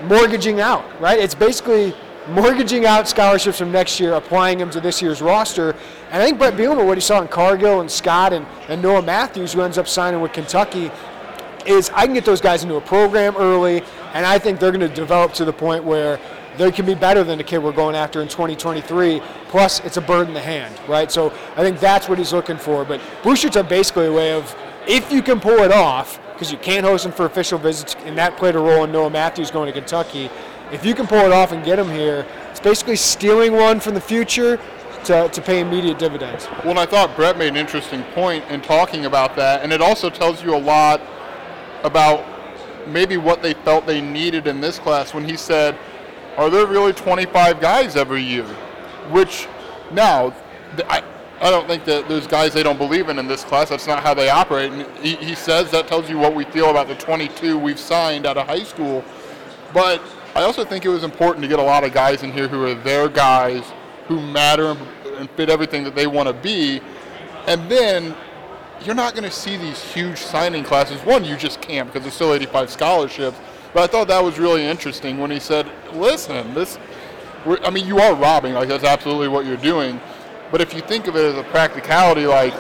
mortgaging 0.05 0.61
out, 0.61 0.85
right? 1.01 1.19
It's 1.19 1.35
basically 1.35 1.95
mortgaging 2.29 2.85
out 2.85 3.09
scholarships 3.09 3.59
from 3.59 3.73
next 3.73 3.99
year, 3.99 4.15
applying 4.15 4.59
them 4.59 4.71
to 4.71 4.81
this 4.81 5.01
year's 5.01 5.23
roster. 5.23 5.75
And 6.11 6.23
I 6.23 6.27
think 6.27 6.39
Bret 6.39 6.55
Bielema, 6.55 6.85
what 6.85 6.97
he 6.97 7.03
saw 7.03 7.21
in 7.21 7.29
Cargill 7.29 7.81
and 7.81 7.91
Scott 7.91 8.33
and, 8.33 8.47
and 8.69 8.83
Noah 8.83 9.03
Matthews, 9.03 9.53
who 9.53 9.63
ends 9.63 9.79
up 9.79 9.89
signing 9.89 10.21
with 10.21 10.33
Kentucky, 10.33 10.91
is 11.67 11.91
I 11.91 12.05
can 12.07 12.15
get 12.15 12.25
those 12.25 12.41
guys 12.41 12.63
into 12.63 12.77
a 12.77 12.81
program 12.81 13.37
early, 13.37 13.83
and 14.15 14.25
I 14.25 14.39
think 14.39 14.61
they're 14.61 14.73
going 14.73 14.89
to 14.89 14.95
develop 14.95 15.33
to 15.35 15.45
the 15.45 15.53
point 15.53 15.85
where 15.85 16.19
they 16.57 16.71
can 16.71 16.85
be 16.85 16.95
better 16.95 17.25
than 17.25 17.39
the 17.39 17.45
kid 17.45 17.59
we're 17.59 17.73
going 17.73 17.95
after 17.95 18.21
in 18.21 18.29
2023. 18.29 19.21
Plus, 19.49 19.81
it's 19.81 19.97
a 19.97 20.01
bird 20.01 20.29
in 20.29 20.35
the 20.35 20.41
hand, 20.41 20.75
right? 20.89 21.11
So 21.11 21.31
I 21.57 21.63
think 21.63 21.81
that's 21.81 22.09
what 22.09 22.19
he's 22.19 22.33
looking 22.33 22.59
for. 22.59 22.85
But 22.85 23.01
blue 23.23 23.37
shirts 23.37 23.57
are 23.57 23.63
basically 23.63 24.07
a 24.07 24.13
way 24.13 24.33
of, 24.33 24.55
if 24.87 25.13
you 25.13 25.23
can 25.23 25.41
pull 25.41 25.61
it 25.61 25.73
off, 25.73 26.21
because 26.33 26.51
you 26.51 26.59
can't 26.59 26.87
host 26.87 27.05
them 27.05 27.13
for 27.13 27.27
official 27.27 27.59
visits, 27.59 27.97
and 28.05 28.17
that 28.17 28.37
played 28.37 28.57
a 28.57 28.59
role 28.59 28.85
in 28.85 28.93
Noah 28.93 29.11
Matthews 29.11 29.51
going 29.51 29.67
to 29.67 29.79
Kentucky. 29.79 30.31
If 30.73 30.85
you 30.85 30.95
can 30.95 31.07
pull 31.07 31.19
it 31.19 31.33
off 31.33 31.53
and 31.53 31.65
get 31.65 31.77
them 31.77 31.91
here, 31.91 32.27
it's 32.51 32.61
basically 32.61 32.97
stealing 32.97 33.53
one 33.53 33.81
from 33.81 33.95
the 33.95 34.01
future 34.01 34.59
to, 35.05 35.29
to 35.29 35.43
pay 35.43 35.61
immediate 35.61 35.99
dividends. 35.99 36.47
Well, 36.65 36.79
I 36.79 36.87
thought 36.87 37.17
Bret 37.17 37.39
made 37.39 37.49
an 37.49 37.57
interesting 37.57 38.03
point 38.15 38.45
in 38.51 38.61
talking 38.61 39.07
about 39.07 39.35
that, 39.37 39.63
and 39.63 39.73
it 39.73 39.81
also 39.81 40.11
tells 40.11 40.43
you 40.43 40.55
a 40.55 40.59
lot 40.59 41.01
about 41.83 42.25
maybe 42.87 43.17
what 43.17 43.43
they 43.43 43.55
felt 43.55 43.87
they 43.87 44.01
needed 44.01 44.47
in 44.47 44.61
this 44.61 44.79
class 44.79 45.15
when 45.15 45.25
he 45.25 45.37
said, 45.37 45.77
Are 46.37 46.51
there 46.51 46.67
really 46.67 46.93
25 46.93 47.61
guys 47.61 47.97
every 47.97 48.23
year? 48.23 48.45
Which 49.11 49.49
now, 49.91 50.35
I, 50.89 51.03
I 51.41 51.51
don't 51.51 51.67
think 51.67 51.85
that 51.87 52.09
there's 52.09 52.27
guys 52.27 52.53
they 52.53 52.63
don't 52.63 52.79
believe 52.79 53.09
in 53.09 53.19
in 53.19 53.27
this 53.27 53.45
class. 53.45 53.71
That's 53.71 53.87
not 53.87 54.03
how 54.03 54.15
they 54.15 54.29
operate. 54.29 54.73
And 54.73 54.87
he, 54.99 55.17
he 55.17 55.35
says 55.35 55.71
that 55.71 55.89
tells 55.89 56.09
you 56.11 56.19
what 56.19 56.35
we 56.35 56.45
feel 56.45 56.71
about 56.71 56.87
the 56.87 56.95
22 56.97 57.59
we've 57.59 57.79
signed 57.79 58.27
out 58.27 58.37
of 58.37 58.47
high 58.47 58.63
school. 58.63 59.05
But 59.73 60.03
I 60.35 60.43
also 60.43 60.65
think 60.65 60.85
it 60.85 60.89
was 60.89 61.03
important 61.03 61.43
to 61.43 61.49
get 61.49 61.59
a 61.59 61.63
lot 61.63 61.85
of 61.85 61.93
guys 61.93 62.23
in 62.23 62.33
here 62.33 62.47
who 62.47 62.65
are 62.65 62.75
their 62.75 63.09
guys, 63.09 63.65
who 64.07 64.21
matter 64.21 64.77
and 65.17 65.29
fit 65.31 65.51
everything 65.51 65.85
that 65.85 65.95
they 65.95 66.07
want 66.07 66.29
to 66.29 66.33
be. 66.33 66.81
And 67.47 67.71
then 67.71 68.15
you're 68.85 68.95
not 68.95 69.15
going 69.15 69.25
to 69.25 69.31
see 69.31 69.57
these 69.57 69.83
huge 69.83 70.19
signing 70.19 70.65
classes. 70.65 71.01
One, 71.03 71.25
you 71.25 71.37
just 71.37 71.61
can't 71.61 71.89
because 71.89 72.03
there's 72.03 72.15
still 72.15 72.33
85 72.33 72.71
scholarships. 72.71 73.39
But 73.73 73.83
I 73.83 73.87
thought 73.87 74.09
that 74.09 74.23
was 74.23 74.39
really 74.39 74.65
interesting 74.65 75.19
when 75.19 75.31
he 75.31 75.39
said, 75.39 75.71
"Listen, 75.93 76.55
this. 76.55 76.79
I 77.65 77.71
mean, 77.71 77.87
you 77.87 77.99
are 78.01 78.15
robbing. 78.15 78.55
Like 78.55 78.69
that's 78.69 78.85
absolutely 78.85 79.29
what 79.29 79.47
you're 79.47 79.57
doing. 79.57 80.01
But 80.51 80.61
if 80.61 80.75
you 80.75 80.81
think 80.81 81.07
of 81.07 81.17
it 81.17 81.25
as 81.25 81.37
a 81.37 81.45
practicality, 81.51 82.27
like 82.27 82.53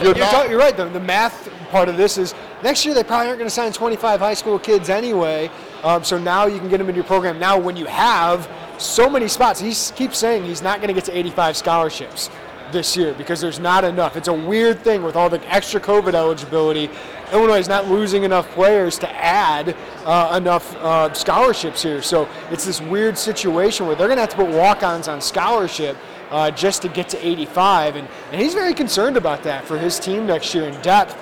you're, 0.00 0.16
you're, 0.16 0.18
not, 0.18 0.50
you're 0.50 0.58
right. 0.58 0.76
The, 0.76 0.86
the 0.86 1.00
math 1.00 1.48
part 1.70 1.88
of 1.88 1.96
this 1.96 2.18
is 2.18 2.34
next 2.62 2.84
year 2.84 2.94
they 2.94 3.04
probably 3.04 3.28
aren't 3.28 3.38
going 3.38 3.48
to 3.48 3.54
sign 3.54 3.72
25 3.72 4.20
high 4.20 4.34
school 4.34 4.58
kids 4.58 4.88
anyway. 4.90 5.50
Um, 5.82 6.02
so 6.02 6.18
now 6.18 6.46
you 6.46 6.58
can 6.58 6.68
get 6.68 6.78
them 6.78 6.88
into 6.88 6.96
your 6.96 7.04
program. 7.04 7.38
Now, 7.38 7.58
when 7.58 7.76
you 7.76 7.86
have 7.86 8.48
so 8.78 9.08
many 9.08 9.28
spots, 9.28 9.60
he 9.60 9.74
keeps 9.94 10.18
saying 10.18 10.44
he's 10.44 10.62
not 10.62 10.78
going 10.78 10.88
to 10.88 10.94
get 10.94 11.04
to 11.04 11.16
85 11.16 11.56
scholarships 11.56 12.30
this 12.72 12.96
year 12.96 13.14
because 13.14 13.40
there's 13.40 13.58
not 13.58 13.84
enough. 13.84 14.16
It's 14.16 14.28
a 14.28 14.32
weird 14.32 14.80
thing 14.80 15.02
with 15.02 15.16
all 15.16 15.28
the 15.28 15.40
extra 15.52 15.80
COVID 15.80 16.14
eligibility. 16.14 16.90
Illinois 17.32 17.58
is 17.58 17.68
not 17.68 17.88
losing 17.88 18.24
enough 18.24 18.48
players 18.50 18.98
to 18.98 19.10
add 19.10 19.76
uh, 20.04 20.34
enough 20.36 20.74
uh, 20.76 21.12
scholarships 21.12 21.82
here. 21.82 22.02
So 22.02 22.28
it's 22.50 22.64
this 22.64 22.80
weird 22.80 23.18
situation 23.18 23.86
where 23.86 23.96
they're 23.96 24.08
going 24.08 24.16
to 24.16 24.22
have 24.22 24.30
to 24.30 24.36
put 24.36 24.48
walk 24.48 24.82
ons 24.82 25.08
on 25.08 25.20
scholarship. 25.20 25.96
Uh, 26.30 26.50
just 26.50 26.82
to 26.82 26.90
get 26.90 27.08
to 27.08 27.26
85, 27.26 27.96
and, 27.96 28.06
and 28.32 28.38
he's 28.38 28.52
very 28.52 28.74
concerned 28.74 29.16
about 29.16 29.42
that 29.44 29.64
for 29.64 29.78
his 29.78 29.98
team 29.98 30.26
next 30.26 30.54
year 30.54 30.64
in 30.64 30.78
depth. 30.82 31.16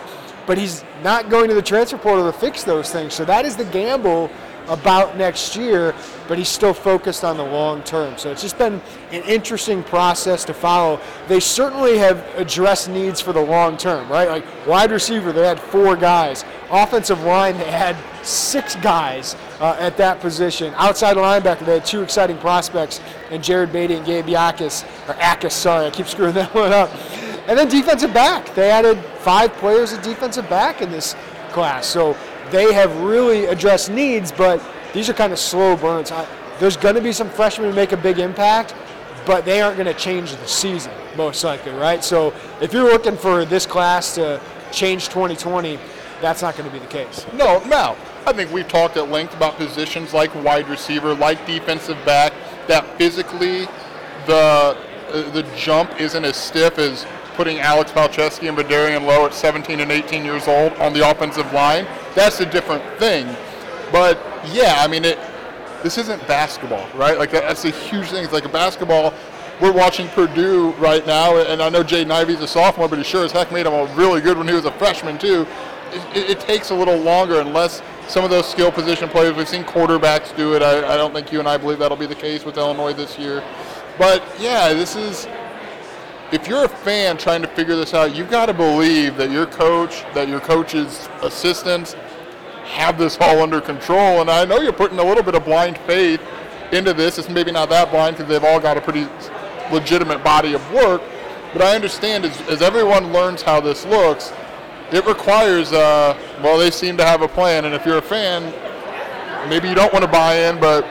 But 0.48 0.58
he's 0.58 0.84
not 1.04 1.30
going 1.30 1.48
to 1.48 1.54
the 1.54 1.62
transfer 1.62 1.96
portal 1.96 2.24
to 2.26 2.36
fix 2.36 2.64
those 2.64 2.90
things. 2.90 3.14
So 3.14 3.24
that 3.24 3.44
is 3.44 3.54
the 3.54 3.66
gamble 3.66 4.32
about 4.68 5.16
next 5.16 5.56
year, 5.56 5.94
but 6.28 6.38
he's 6.38 6.48
still 6.48 6.74
focused 6.74 7.24
on 7.24 7.36
the 7.36 7.44
long 7.44 7.82
term. 7.82 8.16
So 8.18 8.30
it's 8.30 8.42
just 8.42 8.58
been 8.58 8.80
an 9.12 9.22
interesting 9.22 9.82
process 9.82 10.44
to 10.44 10.54
follow. 10.54 11.00
They 11.28 11.40
certainly 11.40 11.98
have 11.98 12.24
addressed 12.36 12.88
needs 12.88 13.20
for 13.20 13.32
the 13.32 13.40
long 13.40 13.76
term, 13.76 14.08
right? 14.10 14.28
Like 14.28 14.44
wide 14.66 14.90
receiver, 14.90 15.32
they 15.32 15.46
had 15.46 15.60
four 15.60 15.96
guys. 15.96 16.44
Offensive 16.70 17.22
line, 17.22 17.56
they 17.58 17.70
had 17.70 17.96
six 18.26 18.74
guys 18.76 19.36
uh, 19.60 19.76
at 19.78 19.96
that 19.98 20.20
position. 20.20 20.74
Outside 20.76 21.16
linebacker, 21.16 21.64
they 21.64 21.74
had 21.74 21.84
two 21.84 22.02
exciting 22.02 22.38
prospects, 22.38 23.00
and 23.30 23.42
Jared 23.42 23.72
Beatty 23.72 23.94
and 23.94 24.04
Gabe 24.04 24.26
Yakis, 24.26 24.84
or 25.08 25.14
Akis, 25.14 25.52
sorry, 25.52 25.86
I 25.86 25.90
keep 25.90 26.06
screwing 26.06 26.34
that 26.34 26.52
one 26.54 26.72
up. 26.72 26.90
And 27.48 27.56
then 27.56 27.68
defensive 27.68 28.12
back, 28.12 28.52
they 28.56 28.70
added 28.70 28.98
five 29.20 29.52
players 29.54 29.92
at 29.92 30.02
defensive 30.02 30.48
back 30.48 30.82
in 30.82 30.90
this 30.90 31.14
class. 31.50 31.86
So 31.86 32.16
they 32.50 32.72
have 32.72 32.94
really 33.00 33.46
addressed 33.46 33.90
needs, 33.90 34.32
but 34.32 34.62
these 34.92 35.08
are 35.08 35.14
kind 35.14 35.32
of 35.32 35.38
slow 35.38 35.76
burns. 35.76 36.12
there's 36.58 36.76
going 36.76 36.94
to 36.94 37.00
be 37.00 37.12
some 37.12 37.28
freshmen 37.28 37.70
who 37.70 37.76
make 37.76 37.92
a 37.92 37.96
big 37.96 38.18
impact, 38.18 38.74
but 39.26 39.44
they 39.44 39.60
aren't 39.60 39.76
going 39.76 39.92
to 39.92 39.98
change 39.98 40.34
the 40.34 40.46
season, 40.46 40.92
most 41.16 41.42
likely, 41.44 41.72
right? 41.72 42.02
So 42.02 42.32
if 42.60 42.72
you're 42.72 42.90
looking 42.90 43.16
for 43.16 43.44
this 43.44 43.66
class 43.66 44.14
to 44.14 44.40
change 44.72 45.06
2020, 45.08 45.78
that's 46.20 46.42
not 46.42 46.56
going 46.56 46.68
to 46.68 46.72
be 46.72 46.78
the 46.78 46.90
case. 46.90 47.26
No, 47.34 47.62
no. 47.64 47.96
I 48.26 48.32
think 48.32 48.52
we've 48.52 48.66
talked 48.66 48.96
at 48.96 49.08
length 49.08 49.34
about 49.36 49.56
positions 49.56 50.12
like 50.12 50.34
wide 50.42 50.68
receiver, 50.68 51.14
like 51.14 51.44
defensive 51.46 51.98
back, 52.04 52.32
that 52.66 52.84
physically 52.98 53.66
the 54.26 54.76
uh, 55.08 55.30
the 55.30 55.44
jump 55.56 56.00
isn't 56.00 56.24
as 56.24 56.36
stiff 56.36 56.78
as 56.78 57.06
putting 57.36 57.60
Alex 57.60 57.92
Palczewski 57.92 58.48
and 58.48 58.56
Vederian 58.56 59.06
Lowe 59.06 59.26
at 59.26 59.34
17 59.34 59.80
and 59.80 59.92
18 59.92 60.24
years 60.24 60.48
old 60.48 60.72
on 60.74 60.92
the 60.92 61.08
offensive 61.08 61.52
line. 61.52 61.86
That's 62.14 62.40
a 62.40 62.46
different 62.46 62.82
thing. 62.98 63.26
But 63.92 64.18
yeah, 64.52 64.76
I 64.78 64.88
mean, 64.88 65.04
it. 65.04 65.18
This 65.82 65.98
isn't 65.98 66.26
basketball, 66.26 66.88
right? 66.94 67.18
Like 67.18 67.30
that's 67.30 67.64
a 67.64 67.70
huge 67.70 68.08
thing. 68.08 68.24
It's 68.24 68.32
like 68.32 68.46
a 68.46 68.48
basketball. 68.48 69.14
We're 69.60 69.72
watching 69.72 70.08
Purdue 70.08 70.72
right 70.72 71.06
now, 71.06 71.36
and 71.36 71.62
I 71.62 71.68
know 71.68 71.82
Jaden 71.82 72.10
Ivey's 72.10 72.40
a 72.40 72.48
sophomore, 72.48 72.88
but 72.88 72.98
he 72.98 73.04
sure 73.04 73.24
as 73.24 73.32
heck 73.32 73.52
made 73.52 73.66
him 73.66 73.72
a 73.72 73.86
really 73.94 74.20
good 74.20 74.36
when 74.36 74.48
he 74.48 74.54
was 74.54 74.64
a 74.64 74.72
freshman 74.72 75.18
too. 75.18 75.46
It, 75.92 76.16
it, 76.16 76.30
it 76.30 76.40
takes 76.40 76.70
a 76.70 76.74
little 76.74 76.96
longer 76.96 77.40
unless 77.40 77.82
some 78.08 78.24
of 78.24 78.30
those 78.30 78.48
skill 78.48 78.72
position 78.72 79.08
players. 79.08 79.34
We've 79.36 79.48
seen 79.48 79.64
quarterbacks 79.64 80.36
do 80.36 80.54
it. 80.54 80.62
I, 80.62 80.94
I 80.94 80.96
don't 80.96 81.12
think 81.14 81.32
you 81.32 81.38
and 81.38 81.48
I 81.48 81.56
believe 81.56 81.78
that'll 81.78 81.96
be 81.96 82.06
the 82.06 82.14
case 82.14 82.44
with 82.44 82.58
Illinois 82.58 82.92
this 82.92 83.18
year. 83.18 83.42
But 83.98 84.22
yeah, 84.38 84.72
this 84.74 84.96
is 84.96 85.26
if 86.32 86.48
you're 86.48 86.64
a 86.64 86.68
fan 86.68 87.16
trying 87.16 87.42
to 87.42 87.48
figure 87.48 87.76
this 87.76 87.94
out, 87.94 88.14
you've 88.14 88.30
got 88.30 88.46
to 88.46 88.54
believe 88.54 89.16
that 89.16 89.30
your 89.30 89.46
coach, 89.46 90.02
that 90.14 90.28
your 90.28 90.40
coach's 90.40 91.08
assistants 91.22 91.94
have 92.64 92.98
this 92.98 93.16
all 93.20 93.42
under 93.42 93.60
control. 93.60 94.20
And 94.20 94.30
I 94.30 94.44
know 94.44 94.60
you're 94.60 94.72
putting 94.72 94.98
a 94.98 95.04
little 95.04 95.22
bit 95.22 95.34
of 95.34 95.44
blind 95.44 95.78
faith 95.78 96.20
into 96.72 96.92
this. 96.92 97.18
It's 97.18 97.28
maybe 97.28 97.52
not 97.52 97.68
that 97.70 97.90
blind 97.90 98.16
because 98.16 98.28
they've 98.28 98.44
all 98.44 98.58
got 98.58 98.76
a 98.76 98.80
pretty 98.80 99.06
legitimate 99.72 100.24
body 100.24 100.54
of 100.54 100.72
work. 100.72 101.00
But 101.52 101.62
I 101.62 101.74
understand 101.74 102.24
as, 102.24 102.40
as 102.48 102.60
everyone 102.60 103.12
learns 103.12 103.42
how 103.42 103.60
this 103.60 103.86
looks, 103.86 104.32
it 104.92 105.06
requires, 105.06 105.72
uh, 105.72 106.18
well, 106.42 106.58
they 106.58 106.70
seem 106.70 106.96
to 106.96 107.04
have 107.04 107.22
a 107.22 107.28
plan. 107.28 107.66
And 107.66 107.74
if 107.74 107.86
you're 107.86 107.98
a 107.98 108.02
fan, 108.02 108.42
maybe 109.48 109.68
you 109.68 109.74
don't 109.74 109.92
want 109.92 110.04
to 110.04 110.10
buy 110.10 110.48
in, 110.48 110.58
but 110.58 110.84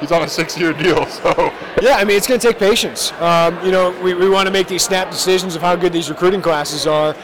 he's 0.00 0.12
on 0.12 0.22
a 0.22 0.28
six-year 0.28 0.72
deal. 0.72 1.06
So 1.18 1.52
yeah, 1.82 1.96
I 1.96 2.04
mean 2.04 2.16
it's 2.16 2.26
going 2.26 2.38
to 2.40 2.46
take 2.46 2.58
patience. 2.58 3.12
Um, 3.14 3.64
you 3.64 3.72
know, 3.72 3.90
we, 4.02 4.14
we 4.14 4.28
want 4.28 4.46
to 4.46 4.52
make 4.52 4.68
these 4.68 4.82
snap 4.82 5.10
decisions 5.10 5.56
of 5.56 5.62
how 5.62 5.74
good 5.74 5.92
these 5.92 6.08
recruiting 6.08 6.42
classes 6.42 6.86
are. 6.86 7.14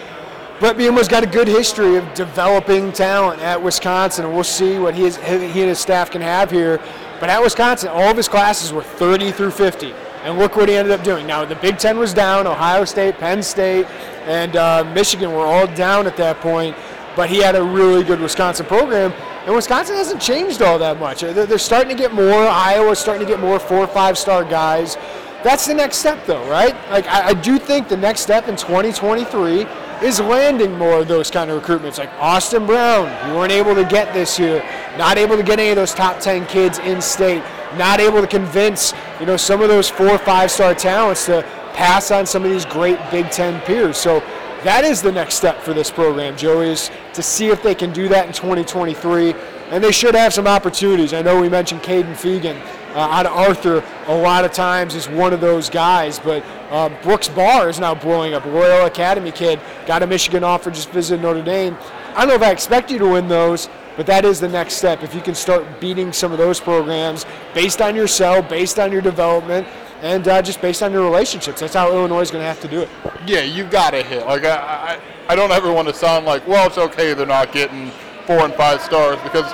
Bret 0.61 0.76
Bielema's 0.76 1.09
got 1.09 1.23
a 1.23 1.26
good 1.26 1.49
history 1.49 1.97
of 1.97 2.14
developing 2.14 2.93
talent 2.93 3.40
at 3.43 3.61
Wisconsin, 3.61 4.25
and 4.25 4.33
we'll 4.33 4.45
see 4.45 4.78
what 4.78 4.95
he, 4.95 5.11
he 5.11 5.28
and 5.37 5.52
his 5.69 5.81
staff 5.81 6.11
can 6.11 6.23
have 6.23 6.50
here. 6.50 6.81
But 7.21 7.28
at 7.28 7.43
Wisconsin, 7.43 7.88
all 7.88 8.11
of 8.11 8.16
his 8.16 8.28
classes 8.28 8.73
were 8.73 8.83
30 8.83 9.33
through 9.33 9.50
50, 9.50 9.93
and 10.23 10.38
look 10.38 10.57
what 10.57 10.69
he 10.69 10.76
ended 10.76 10.93
up 10.93 11.04
doing. 11.04 11.26
Now 11.26 11.45
the 11.45 11.57
Big 11.57 11.78
Ten 11.78 11.99
was 11.99 12.14
down; 12.14 12.47
Ohio 12.47 12.85
State, 12.85 13.19
Penn 13.19 13.43
State, 13.43 13.87
and 14.26 14.57
uh, 14.57 14.85
Michigan 14.95 15.33
were 15.33 15.45
all 15.45 15.66
down 15.66 16.07
at 16.07 16.16
that 16.16 16.40
point. 16.40 16.76
But 17.16 17.31
he 17.31 17.38
had 17.38 17.57
a 17.57 17.62
really 17.62 18.04
good 18.04 18.21
Wisconsin 18.21 18.66
program, 18.66 19.12
and 19.44 19.54
Wisconsin 19.54 19.96
hasn't 19.96 20.22
changed 20.22 20.62
all 20.62 20.78
that 20.78 20.98
much. 20.98 21.22
Uh, 21.22 21.32
they're 21.32 21.58
starting 21.58 21.94
to 21.94 22.02
get 22.02 22.14
more. 22.14 22.32
Iowa's 22.32 22.98
starting 22.98 23.26
to 23.26 23.30
get 23.30 23.40
more 23.40 23.58
four 23.58 23.78
or 23.78 23.86
five 23.86 24.16
star 24.16 24.44
guys. 24.44 24.96
That's 25.42 25.66
the 25.66 25.74
next 25.74 25.98
step, 25.98 26.24
though, 26.24 26.48
right? 26.48 26.74
Like 26.90 27.06
I, 27.06 27.28
I 27.28 27.34
do 27.34 27.58
think 27.58 27.88
the 27.88 27.96
next 27.96 28.20
step 28.20 28.48
in 28.48 28.56
2023 28.56 29.66
is 30.02 30.18
landing 30.18 30.76
more 30.78 31.00
of 31.00 31.08
those 31.08 31.30
kind 31.30 31.50
of 31.50 31.62
recruitments. 31.62 31.98
Like 31.98 32.10
Austin 32.14 32.64
Brown, 32.64 33.06
you 33.28 33.34
weren't 33.36 33.52
able 33.52 33.74
to 33.74 33.84
get 33.84 34.14
this 34.14 34.38
year. 34.38 34.64
Not 34.96 35.18
able 35.18 35.36
to 35.36 35.42
get 35.42 35.58
any 35.58 35.68
of 35.68 35.76
those 35.76 35.92
top 35.92 36.20
10 36.20 36.46
kids 36.46 36.78
in 36.78 37.02
state. 37.02 37.42
Not 37.76 38.00
able 38.00 38.22
to 38.22 38.26
convince, 38.26 38.94
you 39.20 39.26
know, 39.26 39.36
some 39.36 39.60
of 39.60 39.68
those 39.68 39.90
four 39.90 40.08
or 40.08 40.18
five 40.18 40.50
star 40.50 40.74
talents 40.74 41.26
to 41.26 41.42
pass 41.74 42.10
on 42.10 42.24
some 42.24 42.44
of 42.44 42.50
these 42.50 42.64
great 42.64 42.98
Big 43.10 43.30
Ten 43.30 43.60
peers. 43.62 43.98
So 43.98 44.20
that 44.64 44.85
is 44.85 45.00
the 45.02 45.12
next 45.12 45.35
step 45.35 45.61
for 45.61 45.73
this 45.73 45.90
program, 45.90 46.37
Joey, 46.37 46.71
is 46.71 46.90
to 47.12 47.23
see 47.23 47.49
if 47.49 47.62
they 47.62 47.75
can 47.75 47.92
do 47.92 48.09
that 48.09 48.26
in 48.26 48.33
2023. 48.33 49.35
And 49.71 49.83
they 49.83 49.92
should 49.92 50.14
have 50.14 50.33
some 50.33 50.47
opportunities. 50.47 51.12
I 51.12 51.23
know 51.23 51.40
we 51.40 51.49
mentioned 51.49 51.83
Kaden 51.83 52.12
Feagin 52.12 52.61
uh, 52.94 52.99
out 52.99 53.26
of 53.26 53.33
Arthur 53.33 53.85
a 54.06 54.16
lot 54.16 54.44
of 54.44 54.52
times 54.52 54.94
is 54.94 55.09
one 55.09 55.33
of 55.33 55.40
those 55.40 55.68
guys, 55.68 56.18
but 56.18 56.44
um, 56.71 56.94
Brooks 57.02 57.28
Barr 57.28 57.68
is 57.68 57.80
now 57.80 57.94
blowing 57.94 58.35
up. 58.35 58.44
Royal 58.44 58.87
Academy 58.87 59.33
kid, 59.33 59.61
got 59.87 60.02
a 60.02 60.06
Michigan 60.06 60.44
offer, 60.44 60.71
just 60.71 60.90
visited 60.90 61.23
Notre 61.23 61.42
Dame. 61.42 61.76
I 62.14 62.21
don't 62.21 62.28
know 62.28 62.35
if 62.35 62.42
I 62.42 62.52
expect 62.52 62.90
you 62.90 62.99
to 62.99 63.09
win 63.09 63.26
those, 63.26 63.68
but 63.97 64.06
that 64.06 64.25
is 64.25 64.38
the 64.38 64.49
next 64.49 64.75
step. 64.75 65.02
If 65.02 65.14
you 65.14 65.21
can 65.21 65.35
start 65.35 65.80
beating 65.80 66.12
some 66.12 66.30
of 66.33 66.38
those 66.38 66.61
programs 66.61 67.26
based 67.52 67.80
on 67.80 67.97
your 67.97 68.06
sell, 68.06 68.42
based 68.42 68.78
on 68.78 68.92
your 68.92 69.02
development, 69.02 69.66
and 70.04 70.28
uh, 70.28 70.42
just 70.42 70.61
based 70.61 70.82
on 70.82 70.92
your 70.92 71.02
relationships. 71.02 71.61
That's 71.61 71.73
how 71.73 71.90
Illinois 71.90 72.20
is 72.20 72.30
going 72.30 72.42
to 72.42 72.46
have 72.46 72.61
to 72.61 72.68
do 72.68 72.82
it. 72.82 72.90
Yeah, 73.26 73.40
you 73.40 73.64
got 73.64 73.90
to 73.92 74.02
hit. 74.02 74.26
Like 74.26 74.44
I, 74.44 74.99
I, 75.28 75.32
I 75.32 75.34
don't 75.34 75.50
ever 75.50 75.73
want 75.73 75.88
to 75.88 75.94
sound 75.94 76.26
like, 76.26 76.46
well, 76.46 76.66
it's 76.66 76.76
okay 76.76 77.14
they're 77.14 77.25
not 77.25 77.52
getting 77.52 77.90
four 78.26 78.40
and 78.40 78.52
five 78.52 78.82
stars 78.82 79.18
because 79.23 79.50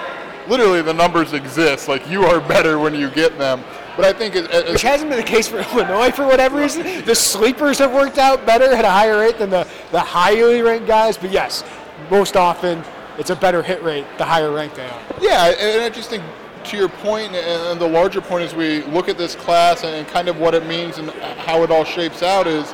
literally 0.49 0.83
the 0.83 0.93
numbers 0.93 1.35
exist. 1.35 1.87
Like 1.87 2.09
you 2.11 2.25
are 2.25 2.41
better 2.41 2.81
when 2.81 2.95
you 2.95 3.11
get 3.11 3.39
them. 3.39 3.63
But 3.97 4.07
I 4.07 4.13
think 4.13 4.35
it, 4.35 4.51
it, 4.51 4.73
which 4.73 4.83
hasn't 4.83 5.09
been 5.09 5.21
the 5.21 5.25
case 5.25 5.47
for 5.47 5.59
Illinois 5.73 6.11
for 6.11 6.27
whatever 6.27 6.59
reason. 6.59 7.05
The 7.05 7.15
sleepers 7.15 7.79
have 7.79 7.93
worked 7.93 8.19
out 8.19 8.45
better 8.45 8.65
at 8.65 8.85
a 8.85 8.91
higher 8.91 9.21
rate 9.21 9.39
than 9.39 9.51
the, 9.51 9.69
the 9.93 10.01
highly 10.01 10.63
ranked 10.63 10.89
guys. 10.89 11.17
But 11.17 11.31
yes, 11.31 11.63
most 12.11 12.37
often 12.37 12.83
it's 13.19 13.31
a 13.31 13.37
better 13.37 13.63
hit 13.63 13.85
rate 13.85 14.07
the 14.19 14.25
higher 14.25 14.51
ranked 14.51 14.75
they 14.75 14.87
are. 14.87 15.03
Yeah, 15.21 15.47
and 15.47 15.83
I 15.83 15.91
just 15.91 16.11
think 16.11 16.25
to 16.65 16.77
your 16.77 16.89
point, 16.89 17.35
and 17.35 17.81
the 17.81 17.87
larger 17.87 18.21
point 18.21 18.45
as 18.45 18.55
we 18.55 18.83
look 18.85 19.09
at 19.09 19.19
this 19.19 19.35
class 19.35 19.85
and 19.85 20.07
kind 20.09 20.29
of 20.29 20.39
what 20.39 20.55
it 20.55 20.67
means 20.67 20.99
and 20.99 21.11
how 21.11 21.63
it 21.63 21.71
all 21.71 21.85
shapes 21.85 22.23
out 22.23 22.47
is 22.47 22.73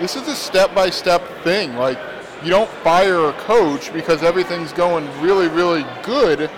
this 0.00 0.16
is 0.16 0.28
a 0.28 0.34
step-by-step 0.34 1.22
thing. 1.42 1.74
Like 1.76 1.98
you 2.42 2.50
don't 2.50 2.70
fire 2.82 3.26
a 3.26 3.32
coach 3.34 3.92
because 3.92 4.22
everything's 4.22 4.72
going 4.72 5.06
really, 5.20 5.48
really 5.48 5.84
good, 6.02 6.50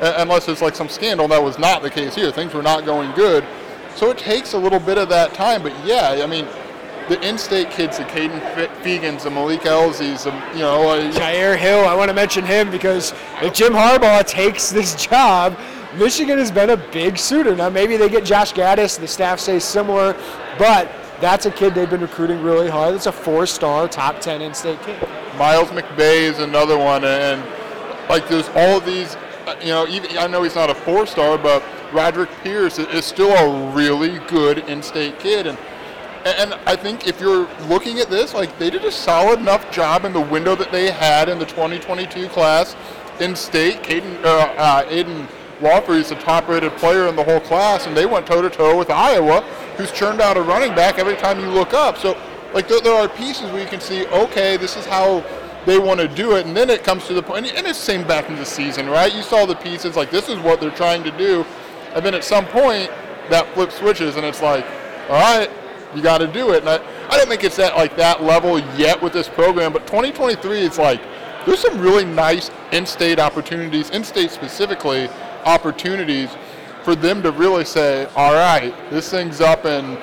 unless 0.00 0.48
it's 0.48 0.62
like 0.62 0.74
some 0.74 0.88
scandal. 0.88 1.28
That 1.28 1.42
was 1.42 1.58
not 1.58 1.82
the 1.82 1.90
case 1.90 2.14
here. 2.14 2.30
Things 2.30 2.54
were 2.54 2.62
not 2.62 2.84
going 2.84 3.12
good, 3.12 3.44
so 3.94 4.10
it 4.10 4.18
takes 4.18 4.52
a 4.52 4.58
little 4.58 4.80
bit 4.80 4.98
of 4.98 5.08
that 5.10 5.34
time. 5.34 5.62
But 5.62 5.72
yeah, 5.84 6.20
I 6.22 6.26
mean 6.26 6.46
the 7.08 7.20
in-state 7.26 7.70
kids, 7.70 7.98
the 7.98 8.04
Kaden 8.04 8.40
Feagins, 8.82 9.22
the 9.22 9.30
Malik 9.30 9.60
Elzys, 9.60 10.24
the, 10.24 10.32
you 10.56 10.62
know. 10.62 11.10
Jair 11.12 11.56
Hill, 11.56 11.86
I 11.86 11.94
want 11.94 12.08
to 12.08 12.14
mention 12.14 12.44
him 12.44 12.70
because 12.70 13.14
if 13.40 13.54
Jim 13.54 13.72
Harbaugh 13.72 14.26
takes 14.26 14.70
this 14.70 14.94
job, 15.06 15.56
Michigan 15.98 16.38
has 16.38 16.50
been 16.50 16.70
a 16.70 16.76
big 16.76 17.16
suitor. 17.16 17.56
Now 17.56 17.70
maybe 17.70 17.96
they 17.96 18.08
get 18.08 18.24
Josh 18.24 18.52
Gattis, 18.52 18.98
the 18.98 19.08
staff 19.08 19.40
says 19.40 19.64
similar, 19.64 20.14
but 20.58 20.90
that's 21.20 21.46
a 21.46 21.50
kid 21.50 21.74
they've 21.74 21.88
been 21.88 22.02
recruiting 22.02 22.42
really 22.42 22.68
hard. 22.68 22.94
It's 22.94 23.06
a 23.06 23.12
four-star, 23.12 23.88
top 23.88 24.20
10 24.20 24.42
in-state 24.42 24.80
kid. 24.82 25.08
Miles 25.38 25.68
McBay 25.70 26.22
is 26.22 26.38
another 26.38 26.78
one, 26.78 27.04
and 27.04 27.42
like 28.08 28.28
there's 28.28 28.48
all 28.54 28.80
these, 28.80 29.16
you 29.60 29.68
know, 29.68 29.86
even 29.88 30.16
I 30.18 30.26
know 30.26 30.42
he's 30.42 30.54
not 30.54 30.70
a 30.70 30.74
four-star, 30.74 31.38
but 31.38 31.62
Roderick 31.92 32.30
Pierce 32.42 32.78
is 32.78 33.04
still 33.04 33.32
a 33.32 33.72
really 33.72 34.18
good 34.28 34.58
in-state 34.58 35.18
kid, 35.18 35.46
and 35.46 35.58
and 36.26 36.54
I 36.66 36.74
think 36.74 37.06
if 37.06 37.20
you're 37.20 37.48
looking 37.68 38.00
at 38.00 38.10
this, 38.10 38.34
like 38.34 38.58
they 38.58 38.68
did 38.68 38.84
a 38.84 38.90
solid 38.90 39.38
enough 39.38 39.70
job 39.70 40.04
in 40.04 40.12
the 40.12 40.20
window 40.20 40.56
that 40.56 40.72
they 40.72 40.90
had 40.90 41.28
in 41.28 41.38
the 41.38 41.46
2022 41.46 42.28
class 42.30 42.74
in 43.20 43.36
state. 43.36 43.84
Caden, 43.84 44.24
uh, 44.24 44.52
uh, 44.56 44.84
Aiden 44.86 45.28
Laughery 45.60 46.00
is 46.00 46.10
the 46.10 46.16
top-rated 46.16 46.72
player 46.72 47.06
in 47.06 47.16
the 47.16 47.24
whole 47.24 47.40
class, 47.40 47.86
and 47.86 47.96
they 47.96 48.06
went 48.06 48.26
toe-to-toe 48.26 48.76
with 48.76 48.90
Iowa, 48.90 49.40
who's 49.76 49.90
churned 49.90 50.20
out 50.20 50.36
a 50.36 50.42
running 50.42 50.74
back 50.74 50.98
every 50.98 51.16
time 51.16 51.40
you 51.40 51.46
look 51.46 51.72
up. 51.72 51.96
So, 51.96 52.16
like, 52.52 52.68
there, 52.68 52.80
there 52.80 52.94
are 52.94 53.08
pieces 53.08 53.50
where 53.50 53.62
you 53.62 53.68
can 53.68 53.80
see, 53.80 54.06
okay, 54.08 54.56
this 54.56 54.76
is 54.76 54.84
how 54.86 55.24
they 55.64 55.78
want 55.78 56.00
to 56.00 56.08
do 56.08 56.36
it, 56.36 56.46
and 56.46 56.56
then 56.56 56.70
it 56.70 56.84
comes 56.84 57.06
to 57.06 57.14
the 57.14 57.22
point, 57.22 57.46
and 57.46 57.66
it's 57.66 57.78
the 57.78 57.84
same 57.84 58.06
back 58.06 58.28
in 58.28 58.36
the 58.36 58.44
season, 58.44 58.88
right? 58.88 59.14
You 59.14 59.22
saw 59.22 59.46
the 59.46 59.56
pieces, 59.56 59.96
like, 59.96 60.10
this 60.10 60.28
is 60.28 60.38
what 60.40 60.60
they're 60.60 60.70
trying 60.70 61.02
to 61.04 61.10
do, 61.16 61.44
and 61.94 62.04
then 62.04 62.14
at 62.14 62.24
some 62.24 62.44
point, 62.46 62.90
that 63.30 63.52
flip 63.54 63.72
switches, 63.72 64.16
and 64.16 64.24
it's 64.24 64.42
like, 64.42 64.64
all 65.08 65.20
right, 65.20 65.50
you 65.94 66.02
got 66.02 66.18
to 66.18 66.26
do 66.26 66.52
it. 66.52 66.60
And 66.60 66.68
I, 66.68 67.08
I 67.08 67.16
don't 67.16 67.28
think 67.28 67.44
it's 67.44 67.58
at 67.58 67.76
like 67.76 67.96
that 67.96 68.22
level 68.22 68.58
yet 68.76 69.00
with 69.00 69.12
this 69.12 69.28
program, 69.28 69.72
but 69.72 69.86
2023 69.86 70.60
is 70.60 70.78
like 70.78 71.00
there's 71.44 71.60
some 71.60 71.80
really 71.80 72.04
nice 72.04 72.50
in-state 72.72 73.18
opportunities, 73.18 73.90
in-state 73.90 74.30
specifically 74.30 75.08
opportunities 75.46 76.30
for 76.82 76.94
them 76.94 77.22
to 77.22 77.32
really 77.32 77.64
say, 77.64 78.06
all 78.14 78.34
right, 78.34 78.74
this 78.90 79.10
thing's 79.10 79.40
up 79.40 79.64
and 79.64 79.98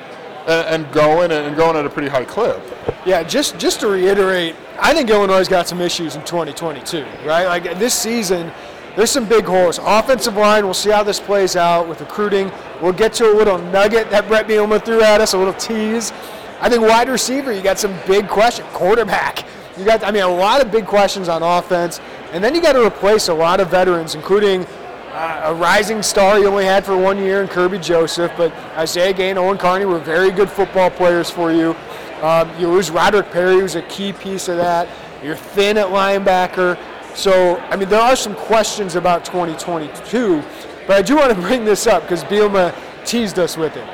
and 0.47 0.91
going 0.91 1.31
and 1.31 1.55
going 1.55 1.77
at 1.77 1.85
a 1.85 1.89
pretty 1.89 2.09
high 2.09 2.25
clip. 2.25 2.61
Yeah, 3.05 3.23
just 3.23 3.57
just 3.57 3.79
to 3.81 3.87
reiterate, 3.87 4.55
I 4.79 4.93
think 4.93 5.09
Illinois 5.09 5.47
got 5.47 5.67
some 5.67 5.79
issues 5.79 6.15
in 6.15 6.21
2022, 6.25 7.05
right? 7.25 7.45
Like 7.45 7.79
this 7.79 7.93
season, 7.93 8.51
there's 8.95 9.09
some 9.09 9.27
big 9.27 9.45
holes. 9.45 9.79
Offensive 9.81 10.35
line, 10.35 10.65
we'll 10.65 10.73
see 10.73 10.91
how 10.91 11.03
this 11.03 11.19
plays 11.19 11.55
out 11.55 11.87
with 11.87 12.01
recruiting. 12.01 12.51
We'll 12.81 12.93
get 12.93 13.13
to 13.13 13.31
a 13.31 13.33
little 13.33 13.57
nugget 13.57 14.09
that 14.09 14.27
Bret 14.27 14.47
Bielema 14.47 14.83
threw 14.83 15.01
at 15.01 15.21
us, 15.21 15.33
a 15.33 15.37
little 15.37 15.53
tease. 15.53 16.11
I 16.59 16.69
think 16.69 16.81
wide 16.81 17.09
receiver, 17.09 17.51
you 17.51 17.61
got 17.61 17.79
some 17.79 17.93
big 18.05 18.27
questions. 18.27 18.67
Quarterback, 18.71 19.45
you 19.77 19.83
got, 19.83 20.03
I 20.03 20.11
mean, 20.11 20.23
a 20.23 20.27
lot 20.27 20.63
of 20.63 20.71
big 20.71 20.85
questions 20.85 21.27
on 21.27 21.41
offense. 21.41 21.99
And 22.31 22.43
then 22.43 22.55
you 22.55 22.61
got 22.61 22.73
to 22.73 22.85
replace 22.85 23.27
a 23.27 23.33
lot 23.33 23.59
of 23.59 23.69
veterans, 23.69 24.15
including 24.15 24.65
uh, 25.13 25.41
a 25.45 25.53
rising 25.53 26.01
star 26.01 26.39
you 26.39 26.47
only 26.47 26.65
had 26.65 26.83
for 26.83 26.97
one 26.97 27.19
year 27.19 27.41
in 27.41 27.47
Kerby 27.47 27.81
Joseph, 27.81 28.31
but 28.35 28.51
Isaiah 28.75 29.13
Gane, 29.13 29.37
Owen 29.37 29.57
Carney 29.57 29.85
were 29.85 29.99
very 29.99 30.31
good 30.31 30.49
football 30.49 30.89
players 30.89 31.29
for 31.29 31.51
you. 31.51 31.75
Um, 32.23 32.49
you 32.59 32.67
lose 32.67 32.89
Roderick 32.89 33.29
Perry, 33.31 33.59
who's 33.59 33.75
a 33.75 33.83
key 33.83 34.11
piece 34.13 34.47
of 34.47 34.57
that. 34.57 34.89
You're 35.23 35.35
thin 35.35 35.77
at 35.77 35.87
linebacker. 35.87 36.79
So, 37.15 37.57
I 37.69 37.75
mean, 37.75 37.89
there 37.89 38.01
are 38.01 38.15
some 38.15 38.33
questions 38.33 38.95
about 38.95 39.23
2022, 39.23 40.43
but 40.87 40.97
I 40.97 41.01
do 41.03 41.15
want 41.15 41.29
to 41.29 41.39
bring 41.39 41.63
this 41.63 41.85
up 41.85 42.01
because 42.03 42.23
Bielema 42.23 42.75
teased 43.05 43.37
us 43.37 43.55
with 43.55 43.77
it. 43.77 43.87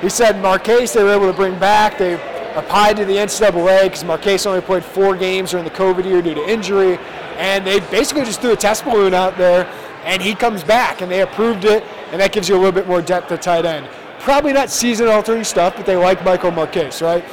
He 0.00 0.08
said 0.08 0.40
Marchese 0.40 0.96
they 0.96 1.02
were 1.02 1.12
able 1.12 1.26
to 1.26 1.36
bring 1.36 1.58
back. 1.58 1.98
They 1.98 2.14
applied 2.54 2.96
to 2.98 3.04
the 3.04 3.16
NCAA 3.16 3.84
because 3.84 4.04
Marchese 4.04 4.48
only 4.48 4.60
played 4.60 4.84
four 4.84 5.16
games 5.16 5.50
during 5.50 5.64
the 5.64 5.70
COVID 5.72 6.04
year 6.04 6.22
due 6.22 6.34
to 6.34 6.48
injury, 6.48 6.98
and 7.36 7.66
they 7.66 7.80
basically 7.80 8.24
just 8.24 8.40
threw 8.40 8.52
a 8.52 8.56
test 8.56 8.84
balloon 8.84 9.14
out 9.14 9.36
there, 9.36 9.64
and 10.04 10.20
he 10.20 10.34
comes 10.34 10.64
back, 10.64 11.00
and 11.00 11.10
they 11.10 11.22
approved 11.22 11.64
it, 11.64 11.84
and 12.10 12.20
that 12.20 12.32
gives 12.32 12.48
you 12.48 12.54
a 12.54 12.58
little 12.58 12.72
bit 12.72 12.86
more 12.86 13.02
depth 13.02 13.30
at 13.32 13.42
tight 13.42 13.64
end. 13.64 13.88
Probably 14.20 14.52
not 14.52 14.70
season-altering 14.70 15.44
stuff, 15.44 15.76
but 15.76 15.86
they 15.86 15.96
like 15.96 16.24
Michael 16.24 16.50
Marchese, 16.50 17.04
right? 17.04 17.24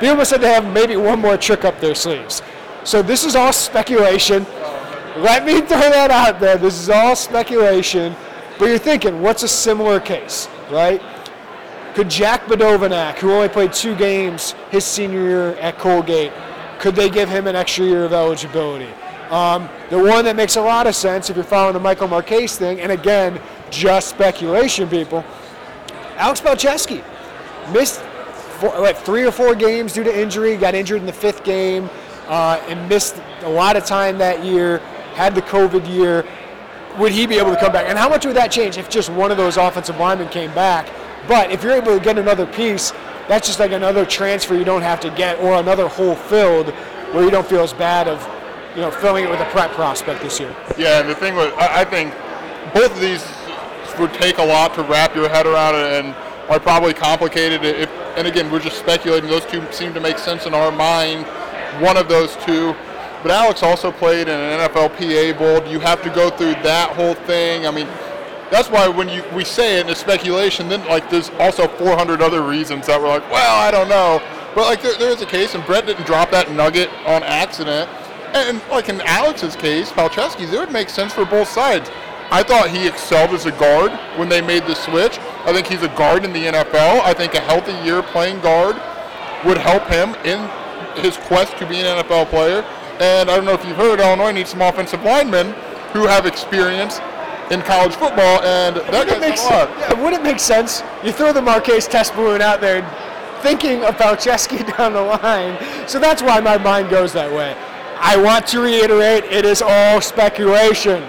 Bielema 0.00 0.26
said 0.26 0.40
they 0.40 0.52
have 0.52 0.70
maybe 0.72 0.96
one 0.96 1.20
more 1.20 1.36
trick 1.36 1.64
up 1.64 1.80
their 1.80 1.94
sleeves. 1.94 2.42
So 2.84 3.02
this 3.02 3.24
is 3.24 3.34
all 3.34 3.52
speculation. 3.52 4.44
Let 5.16 5.44
me 5.44 5.60
throw 5.62 5.80
that 5.80 6.10
out 6.10 6.38
there. 6.38 6.58
This 6.58 6.78
is 6.78 6.90
all 6.90 7.16
speculation. 7.16 8.14
But 8.58 8.66
you're 8.66 8.78
thinking, 8.78 9.22
what's 9.22 9.42
a 9.42 9.48
similar 9.48 10.00
case, 10.00 10.48
right? 10.70 11.02
Could 11.94 12.10
Jack 12.10 12.44
Badovinac, 12.44 13.18
who 13.18 13.32
only 13.32 13.48
played 13.48 13.72
two 13.72 13.96
games 13.96 14.54
his 14.70 14.84
senior 14.84 15.22
year 15.22 15.54
at 15.56 15.78
Colgate, 15.78 16.32
could 16.78 16.94
they 16.94 17.08
give 17.08 17.28
him 17.28 17.46
an 17.46 17.56
extra 17.56 17.86
year 17.86 18.04
of 18.04 18.12
eligibility? 18.12 18.88
Um, 19.30 19.68
the 19.90 19.98
one 19.98 20.24
that 20.24 20.36
makes 20.36 20.56
a 20.56 20.60
lot 20.60 20.86
of 20.86 20.94
sense 20.94 21.30
if 21.30 21.36
you're 21.36 21.44
following 21.44 21.74
the 21.74 21.80
Michael 21.80 22.08
Marchese 22.08 22.58
thing, 22.58 22.80
and 22.80 22.92
again, 22.92 23.40
just 23.70 24.08
speculation, 24.08 24.88
people. 24.88 25.24
Alex 26.16 26.40
Palczewski 26.40 27.04
missed 27.72 28.00
four, 28.00 28.92
three 28.92 29.24
or 29.24 29.32
four 29.32 29.54
games 29.54 29.92
due 29.92 30.04
to 30.04 30.20
injury, 30.20 30.56
got 30.56 30.74
injured 30.74 31.00
in 31.00 31.06
the 31.06 31.12
fifth 31.12 31.44
game, 31.44 31.90
uh, 32.28 32.60
and 32.68 32.88
missed 32.88 33.20
a 33.42 33.48
lot 33.48 33.76
of 33.76 33.84
time 33.84 34.18
that 34.18 34.44
year 34.44 34.78
had 35.14 35.34
the 35.34 35.42
COVID 35.42 35.88
year, 35.88 36.24
would 36.98 37.12
he 37.12 37.26
be 37.26 37.36
able 37.36 37.50
to 37.50 37.60
come 37.60 37.72
back? 37.72 37.86
And 37.88 37.98
how 37.98 38.08
much 38.08 38.24
would 38.26 38.36
that 38.36 38.50
change 38.50 38.78
if 38.78 38.88
just 38.88 39.10
one 39.10 39.30
of 39.30 39.36
those 39.36 39.56
offensive 39.56 39.98
linemen 39.98 40.28
came 40.28 40.52
back? 40.54 40.88
But 41.28 41.50
if 41.50 41.62
you're 41.62 41.72
able 41.72 41.98
to 41.98 42.02
get 42.02 42.18
another 42.18 42.46
piece, 42.46 42.92
that's 43.28 43.46
just 43.46 43.58
like 43.58 43.72
another 43.72 44.06
transfer 44.06 44.54
you 44.54 44.64
don't 44.64 44.82
have 44.82 45.00
to 45.00 45.10
get, 45.10 45.38
or 45.40 45.54
another 45.54 45.88
hole 45.88 46.14
filled 46.14 46.68
where 47.12 47.24
you 47.24 47.30
don't 47.30 47.46
feel 47.46 47.60
as 47.60 47.72
bad 47.72 48.08
of, 48.08 48.20
you 48.76 48.82
know, 48.82 48.90
filling 48.90 49.24
it 49.24 49.30
with 49.30 49.40
a 49.40 49.46
prep 49.46 49.72
prospect 49.72 50.22
this 50.22 50.38
year. 50.38 50.54
Yeah, 50.78 51.00
and 51.00 51.08
the 51.08 51.14
thing 51.14 51.34
with 51.34 51.52
I 51.54 51.84
think 51.84 52.14
both 52.72 52.92
of 52.92 53.00
these 53.00 53.26
would 53.98 54.12
take 54.14 54.38
a 54.38 54.44
lot 54.44 54.74
to 54.74 54.82
wrap 54.82 55.16
your 55.16 55.28
head 55.28 55.46
around 55.46 55.74
and 55.74 56.14
are 56.50 56.60
probably 56.60 56.94
complicated. 56.94 57.64
If, 57.64 57.90
and 58.16 58.28
again, 58.28 58.52
we're 58.52 58.60
just 58.60 58.78
speculating. 58.78 59.28
Those 59.28 59.46
two 59.46 59.64
seem 59.72 59.94
to 59.94 60.00
make 60.00 60.18
sense 60.18 60.46
in 60.46 60.54
our 60.54 60.70
mind. 60.70 61.26
One 61.82 61.96
of 61.96 62.08
those 62.08 62.36
two 62.44 62.76
but 63.26 63.34
Alex 63.34 63.64
also 63.64 63.90
played 63.90 64.28
in 64.28 64.38
an 64.38 64.60
NFLPA 64.60 65.36
Bowl. 65.36 65.66
You 65.66 65.80
have 65.80 66.00
to 66.02 66.10
go 66.10 66.30
through 66.30 66.52
that 66.62 66.90
whole 66.94 67.14
thing. 67.14 67.66
I 67.66 67.72
mean, 67.72 67.88
that's 68.52 68.70
why 68.70 68.86
when 68.86 69.08
you 69.08 69.24
we 69.34 69.42
say 69.42 69.80
it 69.80 69.86
in 69.86 69.92
a 69.92 69.96
speculation, 69.96 70.68
then 70.68 70.86
like 70.86 71.10
there's 71.10 71.30
also 71.40 71.66
400 71.66 72.22
other 72.22 72.42
reasons 72.42 72.86
that 72.86 73.00
we're 73.00 73.08
like, 73.08 73.28
well, 73.28 73.60
I 73.60 73.72
don't 73.72 73.88
know. 73.88 74.22
But 74.54 74.66
like 74.66 74.80
there, 74.80 74.96
there 74.98 75.10
is 75.10 75.22
a 75.22 75.26
case, 75.26 75.56
and 75.56 75.66
Bret 75.66 75.86
didn't 75.86 76.06
drop 76.06 76.30
that 76.30 76.52
nugget 76.52 76.88
on 77.04 77.24
accident. 77.24 77.90
And, 78.36 78.60
like 78.70 78.88
in 78.88 79.00
Alex's 79.02 79.56
case, 79.56 79.90
Palczewski's, 79.90 80.52
it 80.52 80.58
would 80.58 80.72
make 80.72 80.90
sense 80.90 81.12
for 81.12 81.24
both 81.24 81.48
sides. 81.48 81.90
I 82.30 82.42
thought 82.42 82.70
he 82.70 82.86
excelled 82.86 83.30
as 83.30 83.46
a 83.46 83.52
guard 83.52 83.92
when 84.18 84.28
they 84.28 84.40
made 84.40 84.64
the 84.66 84.74
switch. 84.74 85.18
I 85.44 85.52
think 85.52 85.66
he's 85.66 85.82
a 85.82 85.88
guard 85.88 86.24
in 86.24 86.32
the 86.32 86.44
NFL. 86.46 87.00
I 87.02 87.14
think 87.14 87.34
a 87.34 87.40
healthy 87.40 87.72
year 87.84 88.02
playing 88.02 88.40
guard 88.40 88.76
would 89.44 89.58
help 89.58 89.84
him 89.86 90.14
in 90.24 90.48
his 91.02 91.16
quest 91.16 91.56
to 91.58 91.66
be 91.66 91.76
an 91.78 92.04
NFL 92.04 92.26
player. 92.26 92.62
And 92.98 93.30
I 93.30 93.36
don't 93.36 93.44
know 93.44 93.52
if 93.52 93.64
you've 93.64 93.76
heard, 93.76 94.00
Illinois 94.00 94.32
needs 94.32 94.50
some 94.50 94.60
offensive 94.62 95.02
linemen 95.02 95.52
who 95.92 96.06
have 96.06 96.26
experience 96.26 96.98
in 97.50 97.62
college 97.62 97.94
football, 97.94 98.42
and 98.42 98.76
that 98.76 99.06
Would 99.06 99.08
it, 99.16 99.20
make 99.20 99.38
a 99.38 99.42
lot. 99.42 99.68
sense? 99.68 99.80
yeah, 99.80 100.02
would 100.02 100.12
it 100.12 100.22
make 100.22 100.40
sense? 100.40 100.82
You 101.04 101.12
throw 101.12 101.32
the 101.32 101.42
Marchese 101.42 101.88
test 101.90 102.14
balloon 102.16 102.40
out 102.42 102.60
there 102.60 102.82
thinking 103.42 103.84
of 103.84 103.96
Palczewski 103.96 104.66
down 104.76 104.94
the 104.94 105.00
line. 105.02 105.56
So 105.88 106.00
that's 106.00 106.22
why 106.22 106.40
my 106.40 106.58
mind 106.58 106.90
goes 106.90 107.12
that 107.12 107.30
way. 107.32 107.56
I 107.98 108.16
want 108.16 108.46
to 108.48 108.60
reiterate, 108.60 109.24
it 109.24 109.44
is 109.44 109.62
all 109.62 110.00
speculation, 110.00 111.02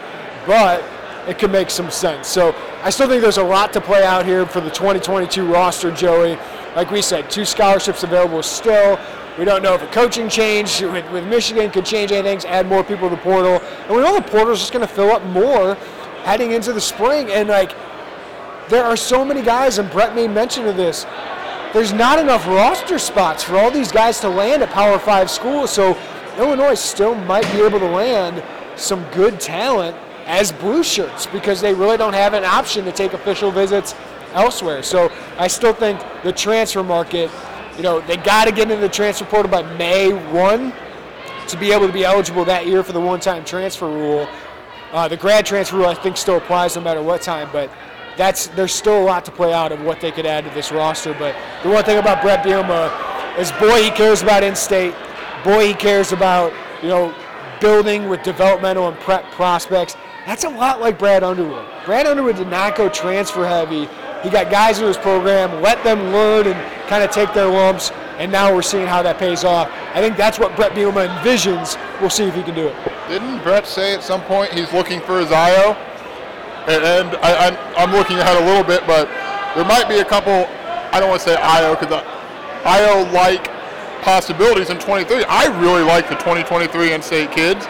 but 0.46 0.84
it 1.28 1.38
could 1.38 1.52
make 1.52 1.70
some 1.70 1.92
sense. 1.92 2.28
So 2.28 2.56
I 2.82 2.90
still 2.90 3.10
think 3.10 3.22
there's 3.22 3.38
a 3.38 3.44
lot 3.44 3.74
to 3.74 3.82
play 3.82 4.06
out 4.06 4.26
here 4.26 4.46
for 4.46 4.62
the 4.62 4.70
2022 4.70 5.46
roster, 5.46 5.92
Joey. 5.92 6.38
Like 6.76 6.90
we 6.90 7.02
said, 7.02 7.30
two 7.30 7.44
scholarships 7.44 8.04
available 8.04 8.42
still. 8.42 8.98
We 9.38 9.46
don't 9.46 9.62
know 9.62 9.74
if 9.74 9.84
a 9.84 9.88
coaching 9.88 10.30
change 10.30 10.82
with, 10.82 11.10
with 11.12 11.28
Michigan 11.28 11.70
could 11.72 11.86
change 11.86 12.12
anything, 12.12 12.50
add 12.50 12.68
more 12.68 12.84
people 12.84 13.10
to 13.10 13.16
the 13.16 13.22
portal. 13.22 13.60
And 13.88 13.90
we 13.90 14.02
know 14.02 14.16
the 14.16 14.22
portal 14.22 14.54
is 14.54 14.60
just 14.60 14.72
going 14.72 14.88
to 14.88 14.94
fill 14.94 15.12
up 15.12 15.24
more 15.26 15.76
heading 16.24 16.54
into 16.54 16.72
the 16.72 16.82
spring. 16.82 17.30
And 17.32 17.50
like, 17.50 17.76
there 18.70 18.84
are 18.84 18.98
so 18.98 19.24
many 19.26 19.42
guys, 19.42 19.78
and 19.78 19.90
Bret 19.92 20.16
made 20.16 20.32
mention 20.32 20.68
of 20.68 20.78
this. 20.78 21.06
There's 21.74 21.94
not 21.94 22.18
enough 22.18 22.48
roster 22.48 22.98
spots 22.98 23.44
for 23.44 23.58
all 23.58 23.70
these 23.70 23.92
guys 23.92 24.20
to 24.22 24.30
land 24.30 24.64
at 24.64 24.70
Power 24.70 24.98
Five 24.98 25.30
schools. 25.30 25.72
So 25.72 25.98
Illinois 26.38 26.76
still 26.76 27.16
might 27.16 27.50
be 27.52 27.62
able 27.62 27.80
to 27.80 27.88
land 27.88 28.44
some 28.76 29.04
good 29.12 29.40
talent 29.40 29.96
as 30.26 30.52
blue 30.52 30.84
shirts 30.84 31.26
because 31.26 31.62
they 31.62 31.74
really 31.74 31.98
don't 31.98 32.14
have 32.14 32.34
an 32.34 32.44
option 32.44 32.86
to 32.86 32.92
take 32.92 33.14
official 33.14 33.50
visits 33.50 33.96
elsewhere. 34.34 34.84
So 34.84 35.12
I 35.38 35.48
still 35.48 35.74
think 35.74 36.00
the 36.24 36.32
transfer 36.32 36.84
market, 36.84 37.32
you 37.76 37.84
know, 37.84 38.02
they 38.02 38.18
got 38.18 38.46
to 38.46 38.52
get 38.52 38.70
into 38.70 38.82
the 38.82 38.90
transfer 38.90 39.26
portal 39.26 39.52
by 39.52 39.64
May 39.78 40.12
1 40.12 40.74
to 41.48 41.58
be 41.58 41.72
able 41.72 41.88
to 41.88 41.94
be 41.94 42.04
eligible 42.04 42.44
that 42.46 42.68
year 42.68 42.84
for 42.84 42.92
the 42.92 43.00
one-time 43.00 43.46
transfer 43.46 43.88
rule. 43.88 44.28
Uh, 44.92 45.08
the 45.08 45.18
grad 45.18 45.46
transfer 45.46 45.78
rule, 45.78 45.88
I 45.88 45.94
think, 45.94 46.18
still 46.18 46.38
applies 46.38 46.76
no 46.76 46.82
matter 46.82 47.02
what 47.02 47.22
time, 47.22 47.50
but 47.52 47.72
that's 48.18 48.48
there's 48.48 48.74
still 48.74 49.02
a 49.02 49.06
lot 49.06 49.24
to 49.26 49.32
play 49.32 49.54
out 49.54 49.72
of 49.72 49.82
what 49.82 50.02
they 50.02 50.12
could 50.12 50.26
add 50.26 50.44
to 50.44 50.50
this 50.52 50.72
roster. 50.72 51.14
But 51.14 51.36
the 51.64 51.70
one 51.70 51.84
thing 51.84 52.00
about 52.00 52.22
Bret 52.22 52.44
Bielema 52.44 53.38
is, 53.38 53.52
boy, 53.54 53.84
he 53.84 53.92
cares 53.92 54.22
about 54.22 54.44
in-state. 54.44 54.94
Boy, 55.48 55.68
he 55.68 55.74
cares 55.74 56.12
about 56.12 56.52
you 56.82 56.90
know 56.90 57.16
building 57.62 58.10
with 58.10 58.22
developmental 58.22 58.90
and 58.90 59.00
prep 59.00 59.24
prospects. 59.32 59.96
That's 60.26 60.44
a 60.44 60.50
lot 60.50 60.82
like 60.82 61.00
Brad 61.00 61.24
Underwood. 61.24 61.66
Brad 61.86 62.06
Underwood 62.06 62.36
did 62.36 62.50
not 62.50 62.76
go 62.76 62.90
transfer 62.90 63.48
heavy. 63.48 63.88
He 64.24 64.30
got 64.30 64.52
guys 64.52 64.80
in 64.80 64.86
his 64.86 64.98
program, 64.98 65.62
let 65.62 65.82
them 65.86 66.12
learn 66.12 66.48
and 66.48 66.90
kind 66.90 67.02
of 67.02 67.12
take 67.12 67.34
their 67.34 67.48
lumps, 67.48 67.92
and 68.18 68.30
now 68.30 68.54
we're 68.54 68.62
seeing 68.62 68.88
how 68.88 69.02
that 69.04 69.20
pays 69.20 69.46
off. 69.46 69.72
I 69.94 70.02
think 70.02 70.18
that's 70.18 70.38
what 70.38 70.54
Bret 70.58 70.74
Bielema 70.74 71.08
envisions. 71.08 71.80
We'll 72.02 72.10
see 72.10 72.26
if 72.26 72.36
he 72.36 72.44
can 72.44 72.54
do 72.54 72.68
it. 72.68 72.76
Didn't 73.08 73.42
Bret 73.42 73.66
say 73.66 73.94
at 73.94 74.04
some 74.04 74.22
point 74.24 74.52
he's 74.52 74.74
looking 74.74 75.00
for 75.00 75.18
his 75.18 75.32
IO? 75.32 75.72
And, 76.68 76.84
and 76.84 77.16
I, 77.24 77.48
I'm, 77.48 77.90
I'm 77.90 77.96
looking 77.96 78.18
ahead 78.18 78.36
a 78.36 78.46
little 78.46 78.66
bit, 78.66 78.86
but 78.86 79.08
there 79.56 79.64
might 79.64 79.88
be 79.88 80.00
a 80.00 80.06
couple, 80.06 80.46
I 80.92 81.00
don't 81.00 81.08
want 81.08 81.22
to 81.22 81.30
say 81.30 81.36
IO, 81.38 81.74
because 81.74 82.04
IO-like 82.66 83.57
possibilities 84.08 84.70
in 84.70 84.80
23. 84.80 85.26
I 85.26 85.48
really 85.60 85.84
like 85.84 86.08
the 86.08 86.16
2023 86.16 86.94
in-state 86.94 87.30
kids. 87.30 87.66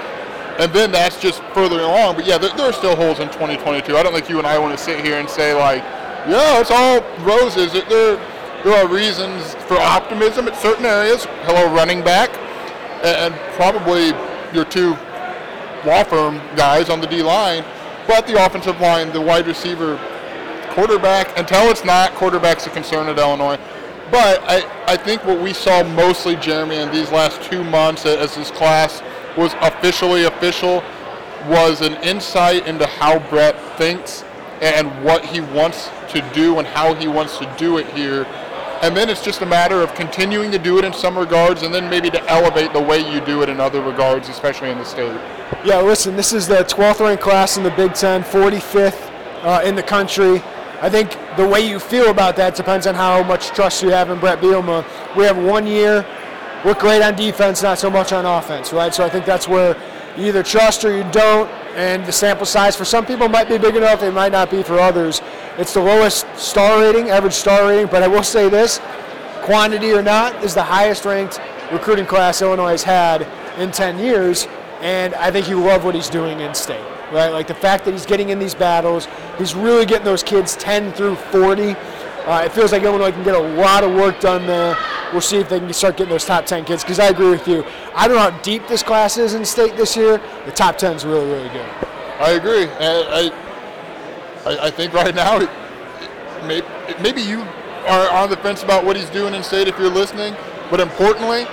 And 0.59 0.71
then 0.71 0.91
that's 0.91 1.19
just 1.19 1.41
further 1.45 1.79
along. 1.79 2.15
But 2.15 2.27
yeah, 2.27 2.37
there, 2.37 2.55
there, 2.55 2.69
are 2.69 2.73
still 2.73 2.95
holes 2.95 3.19
in 3.19 3.27
2022. 3.29 3.97
I 3.97 4.03
don't 4.03 4.13
think 4.13 4.29
you 4.29 4.37
and 4.37 4.45
I 4.45 4.59
want 4.59 4.77
to 4.77 4.83
sit 4.83 5.03
here 5.03 5.17
and 5.17 5.27
say 5.27 5.55
like, 5.55 5.81
yeah, 6.29 6.61
it's 6.61 6.69
all 6.69 7.01
roses. 7.25 7.73
There, 7.73 8.17
there 8.63 8.73
are 8.73 8.87
reasons 8.87 9.55
for 9.65 9.79
optimism 9.79 10.47
at 10.47 10.55
certain 10.55 10.85
areas. 10.85 11.25
Hello, 11.45 11.73
running 11.73 12.03
back, 12.03 12.29
and 13.03 13.33
probably 13.55 14.09
your 14.53 14.65
two 14.65 14.91
law 15.85 16.03
firm 16.03 16.37
guys 16.55 16.91
on 16.91 17.01
the 17.01 17.07
D 17.07 17.23
line. 17.23 17.65
But 18.07 18.27
the 18.27 18.45
offensive 18.45 18.79
line, 18.79 19.11
the 19.11 19.21
wide 19.21 19.47
receiver, 19.47 19.97
quarterback, 20.69 21.35
until 21.35 21.71
it's 21.71 21.83
not, 21.83 22.13
quarterback's 22.13 22.67
a 22.67 22.69
concern 22.69 23.07
at 23.07 23.17
Illinois. 23.17 23.57
But 24.11 24.41
I, 24.43 24.85
I 24.87 24.97
think 24.97 25.25
what 25.25 25.41
we 25.41 25.53
saw 25.53 25.83
mostly, 25.83 26.35
Jeremy, 26.37 26.77
in 26.77 26.91
these 26.91 27.11
last 27.11 27.41
two 27.43 27.63
months 27.63 28.05
as 28.05 28.35
this 28.35 28.51
class 28.51 29.01
was 29.37 29.53
officially 29.61 30.23
official 30.23 30.83
was 31.47 31.81
an 31.81 31.93
insight 32.03 32.67
into 32.67 32.87
how 32.87 33.19
Bret 33.29 33.59
thinks 33.77 34.23
and 34.61 35.03
what 35.03 35.23
he 35.25 35.41
wants 35.41 35.89
to 36.09 36.21
do 36.33 36.57
and 36.57 36.67
how 36.67 36.93
he 36.93 37.07
wants 37.07 37.37
to 37.37 37.55
do 37.57 37.77
it 37.77 37.87
here. 37.87 38.25
And 38.81 38.95
then 38.95 39.09
it's 39.09 39.23
just 39.23 39.41
a 39.41 39.45
matter 39.45 39.81
of 39.81 39.93
continuing 39.93 40.51
to 40.51 40.59
do 40.59 40.77
it 40.77 40.85
in 40.85 40.93
some 40.93 41.17
regards 41.17 41.63
and 41.63 41.73
then 41.73 41.89
maybe 41.89 42.09
to 42.11 42.31
elevate 42.31 42.73
the 42.73 42.81
way 42.81 42.99
you 42.99 43.21
do 43.21 43.41
it 43.41 43.49
in 43.49 43.59
other 43.59 43.81
regards, 43.81 44.29
especially 44.29 44.69
in 44.69 44.77
the 44.77 44.85
state. 44.85 45.19
Yeah, 45.65 45.79
listen, 45.79 46.15
this 46.15 46.31
is 46.31 46.47
the 46.47 46.63
12th 46.63 46.99
ranked 46.99 47.23
class 47.23 47.57
in 47.57 47.63
the 47.63 47.71
Big 47.71 47.93
Ten, 47.93 48.23
45th 48.23 49.11
uh, 49.43 49.61
in 49.63 49.75
the 49.75 49.83
country. 49.83 50.41
I 50.81 50.89
think 50.89 51.17
the 51.37 51.47
way 51.47 51.67
you 51.67 51.79
feel 51.79 52.09
about 52.09 52.35
that 52.35 52.55
depends 52.55 52.85
on 52.85 52.95
how 52.95 53.23
much 53.23 53.47
trust 53.49 53.81
you 53.81 53.89
have 53.89 54.09
in 54.09 54.19
Bret 54.19 54.39
Bielema. 54.39 54.85
We 55.15 55.23
have 55.23 55.37
one 55.37 55.65
year 55.65 56.05
we're 56.65 56.73
great 56.73 57.01
on 57.03 57.15
defense, 57.15 57.61
not 57.61 57.77
so 57.77 57.89
much 57.89 58.11
on 58.11 58.25
offense, 58.25 58.73
right? 58.73 58.93
So 58.93 59.05
I 59.05 59.09
think 59.09 59.25
that's 59.25 59.47
where 59.47 59.75
you 60.17 60.25
either 60.25 60.41
trust 60.41 60.83
or 60.83 60.95
you 60.95 61.03
don't, 61.11 61.49
and 61.75 62.03
the 62.05 62.11
sample 62.11 62.45
size 62.45 62.75
for 62.75 62.83
some 62.83 63.05
people 63.05 63.29
might 63.29 63.47
be 63.47 63.57
big 63.59 63.75
enough, 63.75 64.01
it 64.01 64.11
might 64.11 64.31
not 64.31 64.49
be 64.49 64.63
for 64.63 64.79
others. 64.79 65.21
It's 65.57 65.73
the 65.75 65.81
lowest 65.81 66.25
star 66.35 66.81
rating, 66.81 67.09
average 67.09 67.33
star 67.33 67.67
rating, 67.67 67.87
but 67.87 68.01
I 68.01 68.07
will 68.07 68.23
say 68.23 68.49
this 68.49 68.79
quantity 69.43 69.91
or 69.91 70.01
not, 70.01 70.43
is 70.43 70.53
the 70.53 70.63
highest 70.63 71.05
ranked 71.05 71.39
recruiting 71.71 72.05
class 72.05 72.41
Illinois 72.41 72.71
has 72.71 72.83
had 72.83 73.27
in 73.59 73.71
10 73.71 73.99
years, 73.99 74.47
and 74.81 75.13
I 75.15 75.31
think 75.31 75.47
you 75.47 75.59
love 75.59 75.85
what 75.85 75.95
he's 75.95 76.09
doing 76.09 76.39
in 76.39 76.53
state, 76.55 76.83
right? 77.11 77.29
Like 77.29 77.47
the 77.47 77.55
fact 77.55 77.85
that 77.85 77.91
he's 77.91 78.05
getting 78.05 78.29
in 78.29 78.39
these 78.39 78.55
battles, 78.55 79.07
he's 79.37 79.55
really 79.55 79.85
getting 79.85 80.05
those 80.05 80.23
kids 80.23 80.55
10 80.55 80.93
through 80.93 81.15
40 81.15 81.75
uh, 82.27 82.41
it 82.43 82.51
feels 82.51 82.73
like 82.73 82.83
Illinois 82.83 83.09
can 83.13 83.23
get 83.23 83.35
a 83.35 83.39
lot 83.39 83.85
of 83.85 83.93
work 83.93 84.19
done 84.19 84.45
there. 84.45 84.77
We'll 85.13 85.21
see 85.21 85.37
if 85.37 85.47
they 85.47 85.59
can 85.59 85.71
start 85.71 85.95
getting 85.95 86.11
those 86.11 86.25
top 86.25 86.45
10 86.45 86.65
kids 86.65 86.83
because 86.83 86.99
I 86.99 87.07
agree 87.07 87.29
with 87.29 87.47
you. 87.47 87.63
I 87.95 88.05
don't 88.05 88.17
know 88.17 88.29
how 88.29 88.41
deep 88.41 88.67
this 88.67 88.83
class 88.83 89.17
is 89.17 89.33
in 89.33 89.45
state 89.45 89.77
this 89.77 89.95
year. 89.95 90.21
The 90.45 90.51
top 90.51 90.77
10 90.77 90.97
is 90.97 91.05
really, 91.05 91.25
really 91.25 91.47
good. 91.47 91.65
I 92.19 92.31
agree. 92.31 92.65
I, 92.65 93.31
I, 94.45 94.65
I 94.65 94.69
think 94.69 94.91
right 94.91 95.15
now, 95.15 95.39
it, 95.39 95.49
maybe, 96.45 96.67
maybe 97.01 97.21
you 97.21 97.43
are 97.87 98.11
on 98.11 98.29
the 98.29 98.35
fence 98.35 98.61
about 98.61 98.83
what 98.83 98.97
he's 98.97 99.09
doing 99.09 99.33
in 99.33 99.41
state 99.41 99.69
if 99.69 99.79
you're 99.79 99.89
listening, 99.89 100.35
but 100.69 100.81
importantly, 100.81 101.47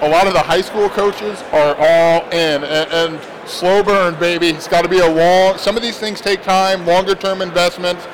a 0.00 0.08
lot 0.08 0.26
of 0.26 0.32
the 0.32 0.40
high 0.40 0.62
school 0.62 0.88
coaches 0.88 1.42
are 1.52 1.76
all 1.78 2.22
in 2.30 2.64
and, 2.64 2.90
and 2.90 3.20
slow 3.48 3.82
burn, 3.82 4.18
baby. 4.18 4.48
It's 4.48 4.68
got 4.68 4.82
to 4.82 4.88
be 4.88 4.98
a 4.98 5.08
long. 5.08 5.58
Some 5.58 5.76
of 5.76 5.82
these 5.82 5.98
things 5.98 6.20
take 6.20 6.42
time, 6.42 6.86
longer 6.86 7.14
term 7.14 7.42
investments 7.42 8.06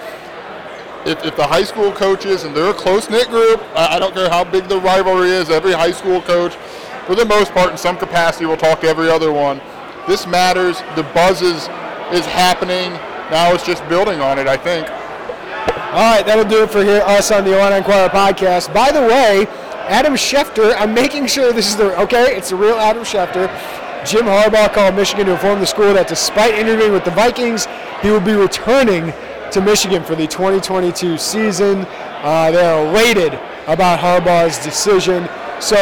if, 1.06 1.24
if 1.24 1.36
the 1.36 1.46
high 1.46 1.64
school 1.64 1.92
coaches, 1.92 2.44
and 2.44 2.56
they're 2.56 2.70
a 2.70 2.74
close 2.74 3.10
knit 3.10 3.28
group, 3.28 3.62
I, 3.74 3.98
don't 3.98 4.14
care 4.14 4.28
how 4.28 4.44
big 4.44 4.68
the 4.68 4.80
rivalry 4.80 5.30
is, 5.30 5.50
every 5.50 5.72
high 5.72 5.90
school 5.90 6.20
coach, 6.22 6.54
for 7.06 7.14
the 7.14 7.24
most 7.24 7.52
part, 7.52 7.70
in 7.70 7.76
some 7.76 7.98
capacity, 7.98 8.46
will 8.46 8.56
talk 8.56 8.80
to 8.80 8.86
every 8.86 9.10
other 9.10 9.32
one. 9.32 9.60
This 10.08 10.26
matters. 10.26 10.80
The 10.96 11.02
buzz 11.14 11.42
is, 11.42 11.68
is 12.12 12.24
happening. 12.26 12.92
Now 13.30 13.52
it's 13.52 13.66
just 13.66 13.86
building 13.88 14.20
on 14.20 14.38
it, 14.38 14.46
I 14.46 14.56
think. 14.56 14.88
All 15.92 16.16
right, 16.16 16.24
that'll 16.24 16.48
do 16.48 16.62
it 16.62 16.70
for 16.70 16.82
here, 16.82 17.02
us 17.02 17.30
on 17.30 17.44
the 17.44 17.52
Illini 17.56 17.76
Inquirer 17.76 18.08
podcast. 18.08 18.72
By 18.72 18.90
the 18.90 19.02
way, 19.02 19.46
Adam 19.88 20.14
Schefter, 20.14 20.74
I'm 20.76 20.94
making 20.94 21.26
sure 21.26 21.52
this 21.52 21.68
is 21.68 21.76
the, 21.76 21.98
okay, 22.00 22.36
it's 22.36 22.50
the 22.50 22.56
real 22.56 22.76
Adam 22.76 23.04
Schefter. 23.04 23.48
Jim 24.04 24.26
Harbaugh 24.26 24.70
called 24.72 24.94
Michigan 24.96 25.26
to 25.26 25.32
inform 25.32 25.60
the 25.60 25.66
school 25.66 25.94
that 25.94 26.08
despite 26.08 26.54
interviewing 26.54 26.92
with 26.92 27.04
the 27.04 27.10
Vikings, 27.10 27.66
he 28.02 28.10
will 28.10 28.20
be 28.20 28.34
returning 28.34 29.14
to 29.50 29.60
Michigan 29.62 30.04
for 30.04 30.14
the 30.14 30.26
2022 30.26 31.16
season. 31.16 31.86
Uh, 32.22 32.50
they're 32.50 32.86
elated 32.86 33.32
about 33.66 33.98
Harbaugh's 33.98 34.62
decision. 34.62 35.26
So 35.58 35.76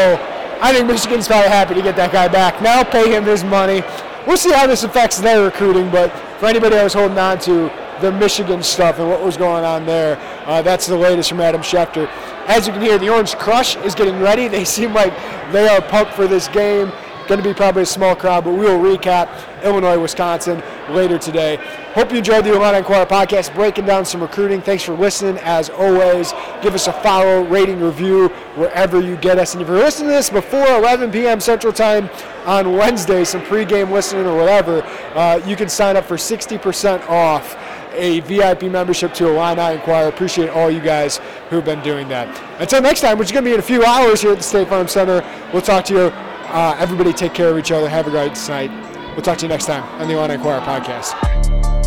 I 0.60 0.72
think 0.72 0.86
Michigan's 0.86 1.26
probably 1.26 1.48
happy 1.48 1.74
to 1.74 1.82
get 1.82 1.96
that 1.96 2.12
guy 2.12 2.28
back. 2.28 2.62
Now 2.62 2.84
pay 2.84 3.12
him 3.12 3.24
his 3.24 3.42
money. 3.42 3.82
We'll 4.24 4.36
see 4.36 4.52
how 4.52 4.68
this 4.68 4.84
affects 4.84 5.18
their 5.18 5.42
recruiting, 5.42 5.90
but 5.90 6.12
for 6.38 6.46
anybody 6.46 6.76
that 6.76 6.84
was 6.84 6.94
holding 6.94 7.18
on 7.18 7.40
to 7.40 7.72
the 8.00 8.12
Michigan 8.12 8.62
stuff 8.62 9.00
and 9.00 9.08
what 9.08 9.20
was 9.20 9.36
going 9.36 9.64
on 9.64 9.84
there, 9.84 10.16
uh, 10.46 10.62
that's 10.62 10.86
the 10.86 10.96
latest 10.96 11.28
from 11.28 11.40
Adam 11.40 11.60
Schefter. 11.60 12.06
As 12.46 12.68
you 12.68 12.72
can 12.72 12.82
hear, 12.82 12.98
the 12.98 13.08
Orange 13.08 13.34
Crush 13.34 13.74
is 13.78 13.96
getting 13.96 14.20
ready. 14.20 14.46
They 14.46 14.64
seem 14.64 14.94
like 14.94 15.12
they 15.50 15.66
are 15.66 15.82
pumped 15.82 16.14
for 16.14 16.28
this 16.28 16.46
game. 16.48 16.92
Going 17.28 17.40
to 17.40 17.48
be 17.48 17.54
probably 17.54 17.82
a 17.82 17.86
small 17.86 18.16
crowd, 18.16 18.44
but 18.44 18.52
we 18.52 18.60
will 18.60 18.78
recap 18.78 19.28
Illinois, 19.62 19.98
Wisconsin 19.98 20.62
later 20.90 21.18
today. 21.18 21.56
Hope 21.94 22.10
you 22.10 22.18
enjoyed 22.18 22.44
the 22.44 22.54
Illini 22.54 22.78
Inquirer 22.78 23.06
podcast, 23.06 23.54
breaking 23.54 23.86
down 23.86 24.04
some 24.04 24.20
recruiting. 24.20 24.60
Thanks 24.60 24.82
for 24.82 24.94
listening. 24.94 25.38
As 25.38 25.70
always, 25.70 26.32
give 26.62 26.74
us 26.74 26.88
a 26.88 26.92
follow, 26.92 27.44
rating, 27.44 27.80
review 27.80 28.28
wherever 28.56 29.00
you 29.00 29.16
get 29.16 29.38
us. 29.38 29.54
And 29.54 29.62
if 29.62 29.68
you're 29.68 29.78
listening 29.78 30.08
to 30.08 30.14
this 30.14 30.30
before 30.30 30.66
11 30.66 31.12
p.m. 31.12 31.40
Central 31.40 31.72
Time 31.72 32.10
on 32.44 32.76
Wednesday, 32.76 33.24
some 33.24 33.42
pregame 33.42 33.90
listening 33.90 34.26
or 34.26 34.36
whatever, 34.36 34.82
uh, 35.14 35.40
you 35.46 35.54
can 35.54 35.68
sign 35.68 35.96
up 35.96 36.04
for 36.04 36.16
60% 36.16 37.08
off 37.08 37.56
a 37.94 38.20
VIP 38.20 38.64
membership 38.64 39.14
to 39.14 39.28
Illini 39.28 39.74
Inquirer. 39.74 40.08
Appreciate 40.08 40.48
all 40.48 40.70
you 40.70 40.80
guys 40.80 41.18
who 41.50 41.56
have 41.56 41.64
been 41.64 41.82
doing 41.82 42.08
that. 42.08 42.28
Until 42.60 42.82
next 42.82 43.00
time, 43.00 43.18
which 43.18 43.28
is 43.28 43.32
going 43.32 43.44
to 43.44 43.50
be 43.50 43.54
in 43.54 43.60
a 43.60 43.62
few 43.62 43.84
hours 43.84 44.22
here 44.22 44.32
at 44.32 44.38
the 44.38 44.42
State 44.42 44.68
Farm 44.68 44.88
Center, 44.88 45.22
we'll 45.52 45.62
talk 45.62 45.84
to 45.86 45.94
you. 45.94 46.31
Uh, 46.52 46.76
everybody 46.78 47.14
take 47.14 47.32
care 47.32 47.48
of 47.48 47.58
each 47.58 47.72
other. 47.72 47.88
Have 47.88 48.06
a 48.06 48.10
great 48.10 48.36
night. 48.48 48.70
We'll 49.12 49.22
talk 49.22 49.38
to 49.38 49.46
you 49.46 49.48
next 49.48 49.66
time 49.66 49.82
on 50.00 50.06
the 50.06 50.14
Illini 50.14 50.34
Inquirer 50.34 50.60
podcast. 50.60 51.81